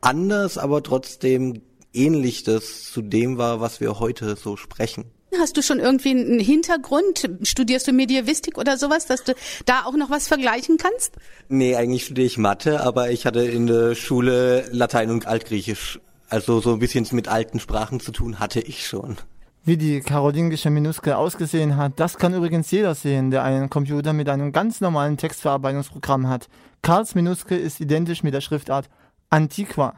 anders, 0.00 0.56
aber 0.56 0.82
trotzdem 0.82 1.60
ähnlich 1.92 2.44
das 2.44 2.84
zu 2.84 3.02
dem 3.02 3.36
war, 3.36 3.60
was 3.60 3.80
wir 3.80 4.00
heute 4.00 4.36
so 4.36 4.56
sprechen. 4.56 5.04
Hast 5.36 5.56
du 5.56 5.62
schon 5.62 5.78
irgendwie 5.78 6.10
einen 6.10 6.40
Hintergrund? 6.40 7.28
Studierst 7.42 7.86
du 7.86 7.92
Medievistik 7.92 8.56
oder 8.56 8.78
sowas, 8.78 9.06
dass 9.06 9.24
du 9.24 9.34
da 9.66 9.84
auch 9.84 9.94
noch 9.94 10.10
was 10.10 10.26
vergleichen 10.26 10.78
kannst? 10.78 11.14
Nee, 11.48 11.76
eigentlich 11.76 12.04
studiere 12.04 12.26
ich 12.26 12.38
Mathe, 12.38 12.80
aber 12.80 13.10
ich 13.10 13.26
hatte 13.26 13.40
in 13.40 13.66
der 13.66 13.94
Schule 13.94 14.68
Latein 14.72 15.10
und 15.10 15.26
Altgriechisch. 15.26 16.00
Also 16.30 16.60
so 16.60 16.72
ein 16.72 16.78
bisschen 16.78 17.06
mit 17.12 17.28
alten 17.28 17.60
Sprachen 17.60 18.00
zu 18.00 18.12
tun 18.12 18.38
hatte 18.38 18.60
ich 18.60 18.86
schon. 18.86 19.16
Wie 19.64 19.76
die 19.76 20.00
karolingische 20.00 20.70
Minuskel 20.70 21.12
ausgesehen 21.12 21.76
hat, 21.76 22.00
das 22.00 22.16
kann 22.16 22.32
übrigens 22.32 22.70
jeder 22.70 22.94
sehen, 22.94 23.30
der 23.30 23.44
einen 23.44 23.68
Computer 23.68 24.14
mit 24.14 24.28
einem 24.28 24.50
ganz 24.52 24.80
normalen 24.80 25.18
Textverarbeitungsprogramm 25.18 26.26
hat. 26.26 26.48
Karls 26.80 27.14
Minuskel 27.14 27.58
ist 27.58 27.80
identisch 27.80 28.22
mit 28.22 28.32
der 28.32 28.40
Schriftart 28.40 28.88
Antiqua. 29.28 29.94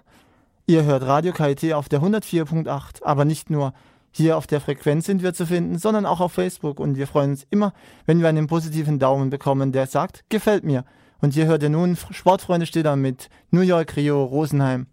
Ihr 0.67 0.85
hört 0.85 1.05
Radio 1.05 1.33
KIT 1.33 1.73
auf 1.73 1.89
der 1.89 2.01
104.8, 2.01 3.03
aber 3.03 3.25
nicht 3.25 3.51
nur. 3.51 3.73
Hier 4.13 4.37
auf 4.37 4.47
der 4.47 4.61
Frequenz 4.61 5.07
sind 5.07 5.23
wir 5.23 5.35
zu 5.35 5.47
finden, 5.47 5.79
sondern 5.79 6.05
auch 6.05 6.21
auf 6.21 6.33
Facebook 6.33 6.81
und 6.81 6.97
wir 6.97 7.07
freuen 7.07 7.31
uns 7.31 7.47
immer, 7.51 7.73
wenn 8.07 8.21
wir 8.21 8.29
einen 8.29 8.49
positiven 8.49 8.99
Daumen 8.99 9.31
bekommen, 9.31 9.73
der 9.73 9.87
sagt, 9.87 10.25
gefällt 10.29 10.65
mir. 10.65 10.85
Und 11.21 11.35
hier 11.35 11.47
hört 11.47 11.63
ihr 11.63 11.71
nun 11.71 11.97
Sportfreunde 12.11 12.67
Stiller 12.67 12.97
mit 12.97 13.29
New 13.51 13.61
York 13.61 13.97
Rio 13.97 14.25
Rosenheim. 14.25 14.87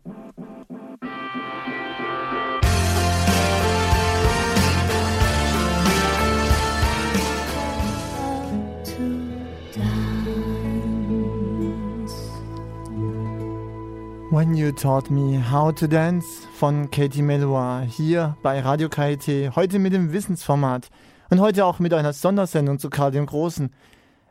When 14.38 14.54
You 14.54 14.72
Taught 14.72 15.10
Me 15.10 15.42
How 15.52 15.74
to 15.74 15.88
Dance 15.88 16.28
von 16.60 16.92
Katie 16.92 17.24
Melua 17.24 17.80
hier 17.80 18.38
bei 18.44 18.60
Radio 18.60 18.88
KIT, 18.88 19.56
heute 19.56 19.80
mit 19.80 19.94
dem 19.94 20.14
Wissensformat 20.14 20.90
und 21.32 21.40
heute 21.40 21.66
auch 21.66 21.80
mit 21.80 21.92
einer 21.92 22.14
Sondersendung 22.14 22.78
zu 22.78 22.92
Karl 22.92 23.10
dem 23.10 23.26
Großen. 23.26 23.72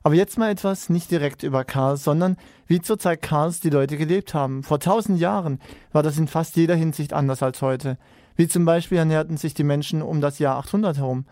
Aber 0.05 0.14
jetzt 0.14 0.38
mal 0.38 0.49
etwas 0.49 0.90
nicht 0.90 1.11
direkt 1.11 1.42
über 1.42 1.64
Karl, 1.64 1.97
sondern 1.97 2.37
wie 2.69 2.81
zur 2.81 3.01
Zeit 3.01 3.21
Karls 3.21 3.59
die 3.59 3.69
Leute 3.69 3.97
gelebt 3.97 4.33
haben. 4.33 4.62
Vor 4.62 4.79
tausend 4.79 5.19
Jahren 5.19 5.59
war 5.90 6.05
das 6.05 6.19
in 6.19 6.29
fast 6.29 6.55
jeder 6.55 6.77
Hinsicht 6.77 7.12
anders 7.12 7.42
als 7.42 7.61
heute. 7.61 7.99
Wie 8.37 8.47
zum 8.47 8.64
Beispiel 8.64 8.99
ernährten 8.99 9.37
sich 9.37 9.55
die 9.55 9.64
Menschen 9.64 10.03
um 10.03 10.21
das 10.21 10.38
Jahr 10.38 10.57
800 10.59 10.99
herum. 10.99 11.25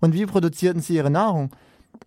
Und 0.00 0.14
wie 0.14 0.24
produzierten 0.24 0.80
sie 0.80 0.96
ihre 0.96 1.10
Nahrung? 1.10 1.50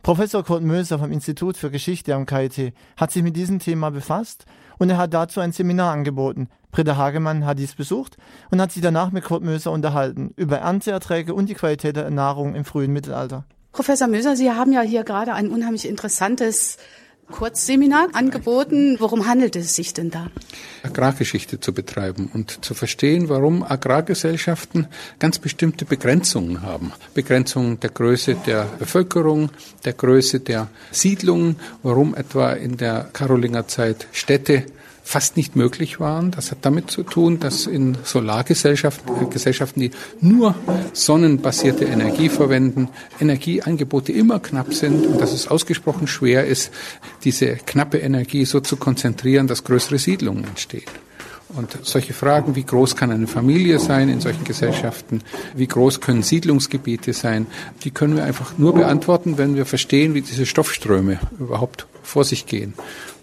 Professor 0.04 0.44
Kurt 0.44 0.64
Möser 0.64 1.00
vom 1.00 1.12
Institut 1.12 1.58
für 1.58 1.72
Geschichte 1.72 2.14
am 2.14 2.26
KIT 2.26 2.74
hat 2.98 3.12
sich 3.12 3.24
mit 3.24 3.36
diesem 3.36 3.60
Thema 3.60 3.90
befasst 3.90 4.46
und 4.78 4.90
er 4.90 4.98
hat 4.98 5.14
dazu 5.14 5.40
ein 5.40 5.52
Seminar 5.52 5.94
angeboten. 5.94 6.48
Britta 6.72 6.98
Hagemann 6.98 7.46
hat 7.46 7.58
dies 7.58 7.76
besucht 7.76 8.18
und 8.52 8.62
hat 8.62 8.72
sich 8.72 8.82
danach 8.82 9.12
mit 9.12 9.24
Kurt 9.24 9.44
Möser 9.44 9.72
unterhalten 9.72 10.34
über 10.36 10.58
Ernteerträge 10.58 11.34
und 11.34 11.50
die 11.50 11.56
Qualität 11.56 11.96
der 11.96 12.10
Nahrung 12.10 12.54
im 12.54 12.66
frühen 12.66 12.94
Mittelalter. 12.94 13.46
Professor 13.72 14.08
Möser, 14.08 14.36
Sie 14.36 14.52
haben 14.52 14.72
ja 14.72 14.82
hier 14.82 15.04
gerade 15.04 15.34
ein 15.34 15.50
unheimlich 15.50 15.88
interessantes 15.88 16.78
Kurzseminar 17.32 18.10
angeboten. 18.14 18.98
Worum 19.00 19.28
handelt 19.28 19.56
es 19.56 19.76
sich 19.76 19.94
denn 19.94 20.12
da? 20.12 20.28
Agrargeschichte 20.84 21.60
zu 21.60 21.74
betreiben 21.74 22.30
und 22.34 22.64
zu 22.64 22.74
verstehen, 22.74 23.30
warum 23.30 23.64
Agrargesellschaften 23.64 24.88
ganz 25.20 25.40
bestimmte 25.40 25.86
Begrenzungen 25.86 26.62
haben. 26.62 26.92
Begrenzungen 27.14 27.80
der 27.80 27.90
Größe 27.90 28.36
der 28.46 28.66
Bevölkerung, 28.80 29.50
der 29.84 29.94
Größe 29.94 30.40
der 30.40 30.68
Siedlungen, 30.92 31.56
warum 31.84 32.16
etwa 32.16 32.54
in 32.54 32.78
der 32.78 33.10
Karolingerzeit 33.12 34.08
Städte 34.12 34.66
fast 35.06 35.38
nicht 35.38 35.56
möglich 35.56 36.00
waren. 36.00 36.32
Das 36.32 36.50
hat 36.50 36.58
damit 36.64 36.90
zu 36.90 37.04
tun, 37.04 37.40
dass 37.40 37.68
in 37.68 37.96
Solargesellschaften, 38.04 39.28
äh, 39.28 39.30
Gesellschaften, 39.30 39.80
die 39.80 39.92
nur 40.20 40.56
sonnenbasierte 40.94 41.86
Energie 41.86 42.28
verwenden, 42.28 42.90
Energieangebote 43.22 44.12
immer 44.12 44.40
knapp 44.40 44.74
sind 44.74 45.06
und 45.06 45.22
dass 45.22 45.32
es 45.32 45.48
ausgesprochen 45.48 46.08
schwer 46.08 46.46
ist, 46.46 46.72
diese 47.24 47.56
knappe 47.56 48.00
Energie 48.00 48.46
so 48.46 48.60
zu 48.60 48.78
konzentrieren, 48.78 49.46
dass 49.48 49.64
größere 49.64 50.00
Siedlungen 50.00 50.44
entstehen. 50.44 50.90
Und 51.50 51.78
solche 51.84 52.14
Fragen, 52.14 52.56
wie 52.56 52.64
groß 52.64 52.96
kann 52.96 53.12
eine 53.12 53.28
Familie 53.28 53.78
sein 53.78 54.10
in 54.10 54.20
solchen 54.20 54.44
Gesellschaften, 54.44 55.22
wie 55.54 55.68
groß 55.68 56.02
können 56.02 56.24
Siedlungsgebiete 56.24 57.14
sein, 57.14 57.46
die 57.84 57.92
können 57.92 58.16
wir 58.16 58.26
einfach 58.26 58.58
nur 58.58 58.74
beantworten, 58.74 59.38
wenn 59.38 59.56
wir 59.56 59.68
verstehen, 59.68 60.16
wie 60.16 60.22
diese 60.22 60.48
Stoffströme 60.48 61.20
überhaupt 61.40 61.86
vor 62.06 62.24
sich 62.24 62.46
gehen. 62.46 62.74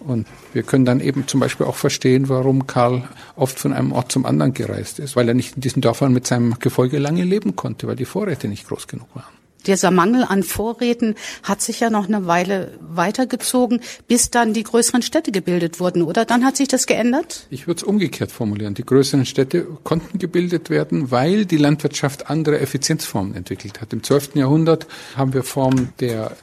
Und 0.00 0.26
wir 0.52 0.62
können 0.62 0.84
dann 0.84 1.00
eben 1.00 1.26
zum 1.28 1.40
Beispiel 1.40 1.66
auch 1.66 1.76
verstehen, 1.76 2.28
warum 2.28 2.66
Karl 2.66 3.08
oft 3.36 3.58
von 3.58 3.72
einem 3.72 3.92
Ort 3.92 4.12
zum 4.12 4.26
anderen 4.26 4.52
gereist 4.52 4.98
ist, 4.98 5.16
weil 5.16 5.28
er 5.28 5.34
nicht 5.34 5.56
in 5.56 5.60
diesen 5.60 5.80
Dörfern 5.80 6.12
mit 6.12 6.26
seinem 6.26 6.58
Gefolge 6.58 6.98
lange 6.98 7.24
leben 7.24 7.56
konnte, 7.56 7.86
weil 7.86 7.96
die 7.96 8.04
Vorräte 8.04 8.48
nicht 8.48 8.66
groß 8.66 8.88
genug 8.88 9.08
waren. 9.14 9.42
Dieser 9.66 9.92
Mangel 9.92 10.24
an 10.24 10.42
Vorräten 10.42 11.14
hat 11.44 11.62
sich 11.62 11.78
ja 11.80 11.88
noch 11.88 12.08
eine 12.08 12.26
Weile 12.26 12.72
weitergezogen, 12.80 13.80
bis 14.08 14.30
dann 14.30 14.54
die 14.54 14.64
größeren 14.64 15.02
Städte 15.02 15.30
gebildet 15.30 15.78
wurden, 15.78 16.02
oder? 16.02 16.24
Dann 16.24 16.44
hat 16.44 16.56
sich 16.56 16.66
das 16.66 16.86
geändert? 16.86 17.46
Ich 17.50 17.68
würde 17.68 17.78
es 17.78 17.84
umgekehrt 17.84 18.32
formulieren. 18.32 18.74
Die 18.74 18.84
größeren 18.84 19.24
Städte 19.24 19.66
konnten 19.84 20.18
gebildet 20.18 20.68
werden, 20.68 21.12
weil 21.12 21.46
die 21.46 21.58
Landwirtschaft 21.58 22.28
andere 22.28 22.58
Effizienzformen 22.58 23.36
entwickelt 23.36 23.80
hat. 23.80 23.92
Im 23.92 24.02
12. 24.02 24.34
Jahrhundert 24.34 24.88
haben 25.16 25.32
wir 25.32 25.44
Formen 25.44 25.92
der 26.00 26.36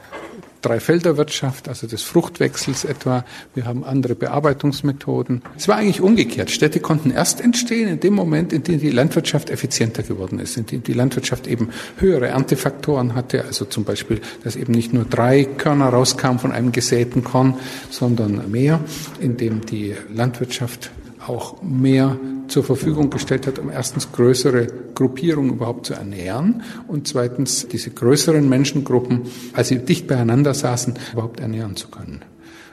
Dreifelderwirtschaft, 0.61 1.67
also 1.69 1.87
des 1.87 2.03
Fruchtwechsels 2.03 2.85
etwa. 2.85 3.25
Wir 3.55 3.65
haben 3.65 3.83
andere 3.83 4.15
Bearbeitungsmethoden. 4.15 5.41
Es 5.57 5.67
war 5.67 5.77
eigentlich 5.77 6.01
umgekehrt. 6.01 6.51
Städte 6.51 6.79
konnten 6.79 7.11
erst 7.11 7.41
entstehen 7.41 7.87
in 7.87 7.99
dem 7.99 8.13
Moment, 8.13 8.53
in 8.53 8.63
dem 8.63 8.79
die 8.79 8.89
Landwirtschaft 8.89 9.49
effizienter 9.49 10.03
geworden 10.03 10.39
ist, 10.39 10.57
in 10.57 10.65
dem 10.65 10.83
die 10.83 10.93
Landwirtschaft 10.93 11.47
eben 11.47 11.69
höhere 11.97 12.27
Erntefaktoren 12.27 13.15
hatte, 13.15 13.45
also 13.45 13.65
zum 13.65 13.83
Beispiel, 13.83 14.21
dass 14.43 14.55
eben 14.55 14.73
nicht 14.73 14.93
nur 14.93 15.05
drei 15.05 15.45
Körner 15.45 15.89
rauskamen 15.89 16.39
von 16.39 16.51
einem 16.51 16.71
gesäten 16.71 17.23
Korn, 17.23 17.55
sondern 17.89 18.51
mehr, 18.51 18.79
in 19.19 19.37
dem 19.37 19.65
die 19.65 19.95
Landwirtschaft 20.13 20.91
auch 21.29 21.61
mehr 21.61 22.17
zur 22.47 22.63
Verfügung 22.63 23.09
gestellt 23.09 23.47
hat, 23.47 23.59
um 23.59 23.69
erstens 23.69 24.11
größere 24.11 24.67
Gruppierungen 24.95 25.51
überhaupt 25.51 25.85
zu 25.85 25.93
ernähren 25.93 26.63
und 26.87 27.07
zweitens 27.07 27.67
diese 27.67 27.91
größeren 27.91 28.47
Menschengruppen, 28.49 29.21
als 29.53 29.69
sie 29.69 29.79
dicht 29.79 30.07
beieinander 30.07 30.53
saßen, 30.53 30.95
überhaupt 31.13 31.39
ernähren 31.39 31.75
zu 31.75 31.89
können. 31.89 32.21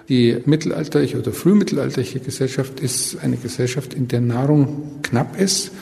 Die 0.08 0.38
mittelalterliche 0.46 1.18
oder 1.18 1.32
frühmittelalterliche 1.32 2.20
Gesellschaft 2.20 2.80
ist 2.80 3.18
eine 3.22 3.36
Gesellschaft, 3.36 3.92
in 3.92 4.08
der 4.08 4.20
Nahrung 4.20 5.00
knapp 5.02 5.38
ist 5.38 5.72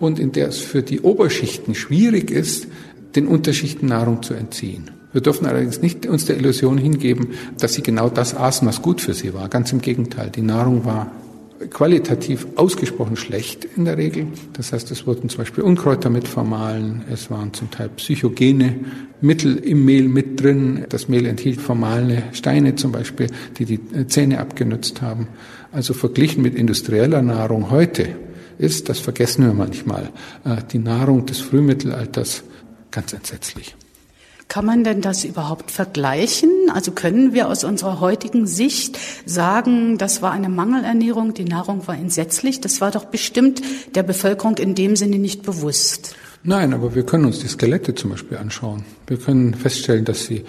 und 0.00 0.18
in 0.18 0.32
der 0.32 0.48
es 0.48 0.58
für 0.58 0.82
die 0.82 1.00
Oberschichten 1.00 1.74
schwierig 1.74 2.30
ist, 2.30 2.68
den 3.16 3.26
Unterschichten 3.26 3.86
Nahrung 3.86 4.22
zu 4.22 4.34
entziehen. 4.34 4.90
Wir 5.12 5.20
dürfen 5.20 5.46
allerdings 5.46 5.80
nicht 5.80 6.06
uns 6.06 6.24
der 6.24 6.36
Illusion 6.36 6.78
hingeben, 6.78 7.28
dass 7.58 7.74
sie 7.74 7.82
genau 7.82 8.08
das 8.08 8.34
aßen, 8.34 8.66
was 8.66 8.82
gut 8.82 9.00
für 9.00 9.14
sie 9.14 9.32
war. 9.34 9.48
Ganz 9.48 9.72
im 9.72 9.80
Gegenteil. 9.80 10.30
Die 10.30 10.42
Nahrung 10.42 10.84
war 10.84 11.10
qualitativ 11.70 12.46
ausgesprochen 12.56 13.16
schlecht 13.16 13.66
in 13.76 13.84
der 13.84 13.96
Regel. 13.96 14.26
Das 14.52 14.72
heißt, 14.72 14.90
es 14.90 15.06
wurden 15.06 15.28
zum 15.28 15.38
Beispiel 15.38 15.64
Unkräuter 15.64 16.10
mit 16.10 16.28
vermahlen, 16.28 17.04
es 17.10 17.30
waren 17.30 17.52
zum 17.52 17.70
Teil 17.70 17.88
psychogene 17.90 18.76
Mittel 19.20 19.56
im 19.56 19.84
Mehl 19.84 20.08
mit 20.08 20.42
drin. 20.42 20.84
Das 20.88 21.08
Mehl 21.08 21.26
enthielt 21.26 21.60
vermahlene 21.60 22.24
Steine 22.32 22.74
zum 22.74 22.92
Beispiel, 22.92 23.28
die 23.58 23.64
die 23.64 24.06
Zähne 24.06 24.40
abgenutzt 24.40 25.02
haben. 25.02 25.28
Also 25.72 25.94
verglichen 25.94 26.42
mit 26.42 26.54
industrieller 26.54 27.22
Nahrung 27.22 27.70
heute 27.70 28.08
ist, 28.58 28.88
das 28.88 29.00
vergessen 29.00 29.44
wir 29.46 29.54
manchmal, 29.54 30.10
äh, 30.44 30.56
die 30.70 30.78
Nahrung 30.78 31.26
des 31.26 31.40
Frühmittelalters 31.40 32.44
ganz 32.90 33.12
entsetzlich. 33.12 33.74
Kann 34.48 34.66
man 34.66 34.84
denn 34.84 35.00
das 35.00 35.24
überhaupt 35.24 35.70
vergleichen? 35.70 36.50
Also 36.72 36.92
können 36.92 37.32
wir 37.32 37.48
aus 37.48 37.64
unserer 37.64 38.00
heutigen 38.00 38.46
Sicht 38.46 38.98
sagen, 39.26 39.98
das 39.98 40.22
war 40.22 40.32
eine 40.32 40.48
Mangelernährung, 40.48 41.34
die 41.34 41.44
Nahrung 41.44 41.86
war 41.86 41.96
entsetzlich? 41.96 42.60
Das 42.60 42.80
war 42.80 42.90
doch 42.90 43.06
bestimmt 43.06 43.62
der 43.94 44.02
Bevölkerung 44.02 44.58
in 44.58 44.74
dem 44.74 44.96
Sinne 44.96 45.18
nicht 45.18 45.42
bewusst. 45.42 46.14
Nein, 46.42 46.74
aber 46.74 46.94
wir 46.94 47.04
können 47.04 47.24
uns 47.24 47.38
die 47.38 47.48
Skelette 47.48 47.94
zum 47.94 48.10
Beispiel 48.10 48.36
anschauen. 48.36 48.84
Wir 49.06 49.16
können 49.16 49.54
feststellen, 49.54 50.04
dass 50.04 50.26
sie 50.26 50.44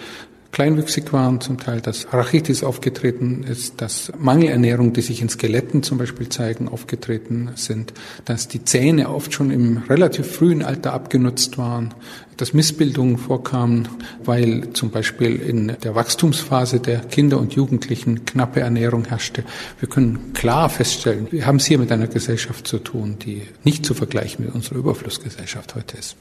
kleinwüchsig 0.52 1.12
waren, 1.12 1.40
zum 1.40 1.58
Teil, 1.58 1.80
dass 1.80 2.12
Rachitis 2.12 2.64
aufgetreten 2.64 3.44
ist, 3.44 3.80
dass 3.80 4.12
Mangelernährung, 4.18 4.92
die 4.92 5.02
sich 5.02 5.22
in 5.22 5.28
Skeletten 5.28 5.82
zum 5.82 5.98
Beispiel 5.98 6.28
zeigen, 6.28 6.68
aufgetreten 6.68 7.50
sind, 7.54 7.92
dass 8.24 8.48
die 8.48 8.64
Zähne 8.64 9.10
oft 9.10 9.32
schon 9.32 9.50
im 9.50 9.78
relativ 9.88 10.26
frühen 10.26 10.62
Alter 10.62 10.92
abgenutzt 10.92 11.58
waren, 11.58 11.94
dass 12.36 12.52
Missbildungen 12.52 13.18
vorkamen, 13.18 13.88
weil 14.24 14.72
zum 14.72 14.90
Beispiel 14.90 15.36
in 15.36 15.76
der 15.82 15.94
Wachstumsphase 15.94 16.80
der 16.80 17.00
Kinder 17.00 17.38
und 17.38 17.54
Jugendlichen 17.54 18.24
knappe 18.24 18.60
Ernährung 18.60 19.06
herrschte. 19.06 19.44
Wir 19.80 19.88
können 19.88 20.32
klar 20.34 20.68
feststellen, 20.68 21.28
wir 21.30 21.46
haben 21.46 21.56
es 21.56 21.66
hier 21.66 21.78
mit 21.78 21.90
einer 21.92 22.08
Gesellschaft 22.08 22.66
zu 22.66 22.78
tun, 22.78 23.16
die 23.18 23.42
nicht 23.64 23.86
zu 23.86 23.94
vergleichen 23.94 24.44
mit 24.44 24.54
unserer 24.54 24.76
Überflussgesellschaft 24.76 25.74
heute 25.74 25.96
ist. 25.96 26.16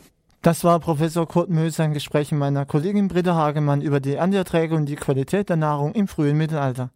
Das 0.46 0.64
war 0.64 0.80
Professor 0.80 1.28
Kurt 1.28 1.50
Möser 1.50 1.86
im 1.86 1.94
Gespräch 1.96 2.32
mit 2.32 2.40
meiner 2.40 2.68
Kollegin 2.68 3.08
Britta 3.08 3.34
Hagemann 3.34 3.82
über 3.82 4.00
die 4.00 4.14
Ernteerträge 4.14 4.76
und 4.76 4.86
die 4.86 4.96
Qualität 4.96 5.50
der 5.50 5.56
Nahrung 5.56 5.94
im 5.94 6.08
frühen 6.08 6.38
Mittelalter. 6.38 6.92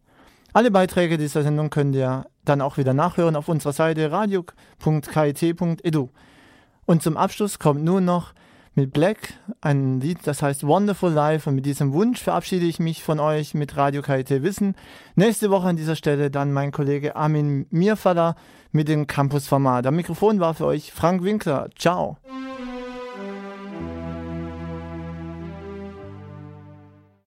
Alle 0.52 0.70
Beiträge 0.70 1.18
dieser 1.18 1.42
Sendung 1.42 1.68
könnt 1.68 1.96
ihr 1.96 2.26
dann 2.44 2.60
auch 2.60 2.76
wieder 2.76 2.94
nachhören 2.94 3.34
auf 3.34 3.48
unserer 3.48 3.72
Seite 3.72 4.12
radio.kit.edu. 4.12 6.10
Und 6.86 7.02
zum 7.02 7.16
Abschluss 7.16 7.58
kommt 7.58 7.82
nun 7.82 8.04
noch 8.04 8.34
mit 8.76 8.92
Black 8.92 9.34
ein 9.60 10.00
Lied, 10.00 10.18
das 10.28 10.42
heißt 10.42 10.64
Wonderful 10.64 11.10
Life. 11.10 11.50
Und 11.50 11.56
mit 11.56 11.66
diesem 11.66 11.92
Wunsch 11.92 12.22
verabschiede 12.22 12.66
ich 12.66 12.78
mich 12.78 13.02
von 13.02 13.18
euch 13.18 13.54
mit 13.54 13.76
Radio 13.76 14.00
KIT 14.02 14.44
Wissen. 14.44 14.76
Nächste 15.16 15.50
Woche 15.50 15.66
an 15.66 15.76
dieser 15.76 15.96
Stelle 15.96 16.30
dann 16.30 16.52
mein 16.52 16.70
Kollege 16.70 17.16
Armin 17.16 17.66
Mirfaller 17.70 18.36
mit 18.70 18.86
dem 18.86 19.08
Campusformat. 19.08 19.88
Am 19.88 19.96
Mikrofon 19.96 20.38
war 20.38 20.54
für 20.54 20.66
euch 20.66 20.92
Frank 20.92 21.24
Winkler. 21.24 21.68
Ciao. 21.76 22.16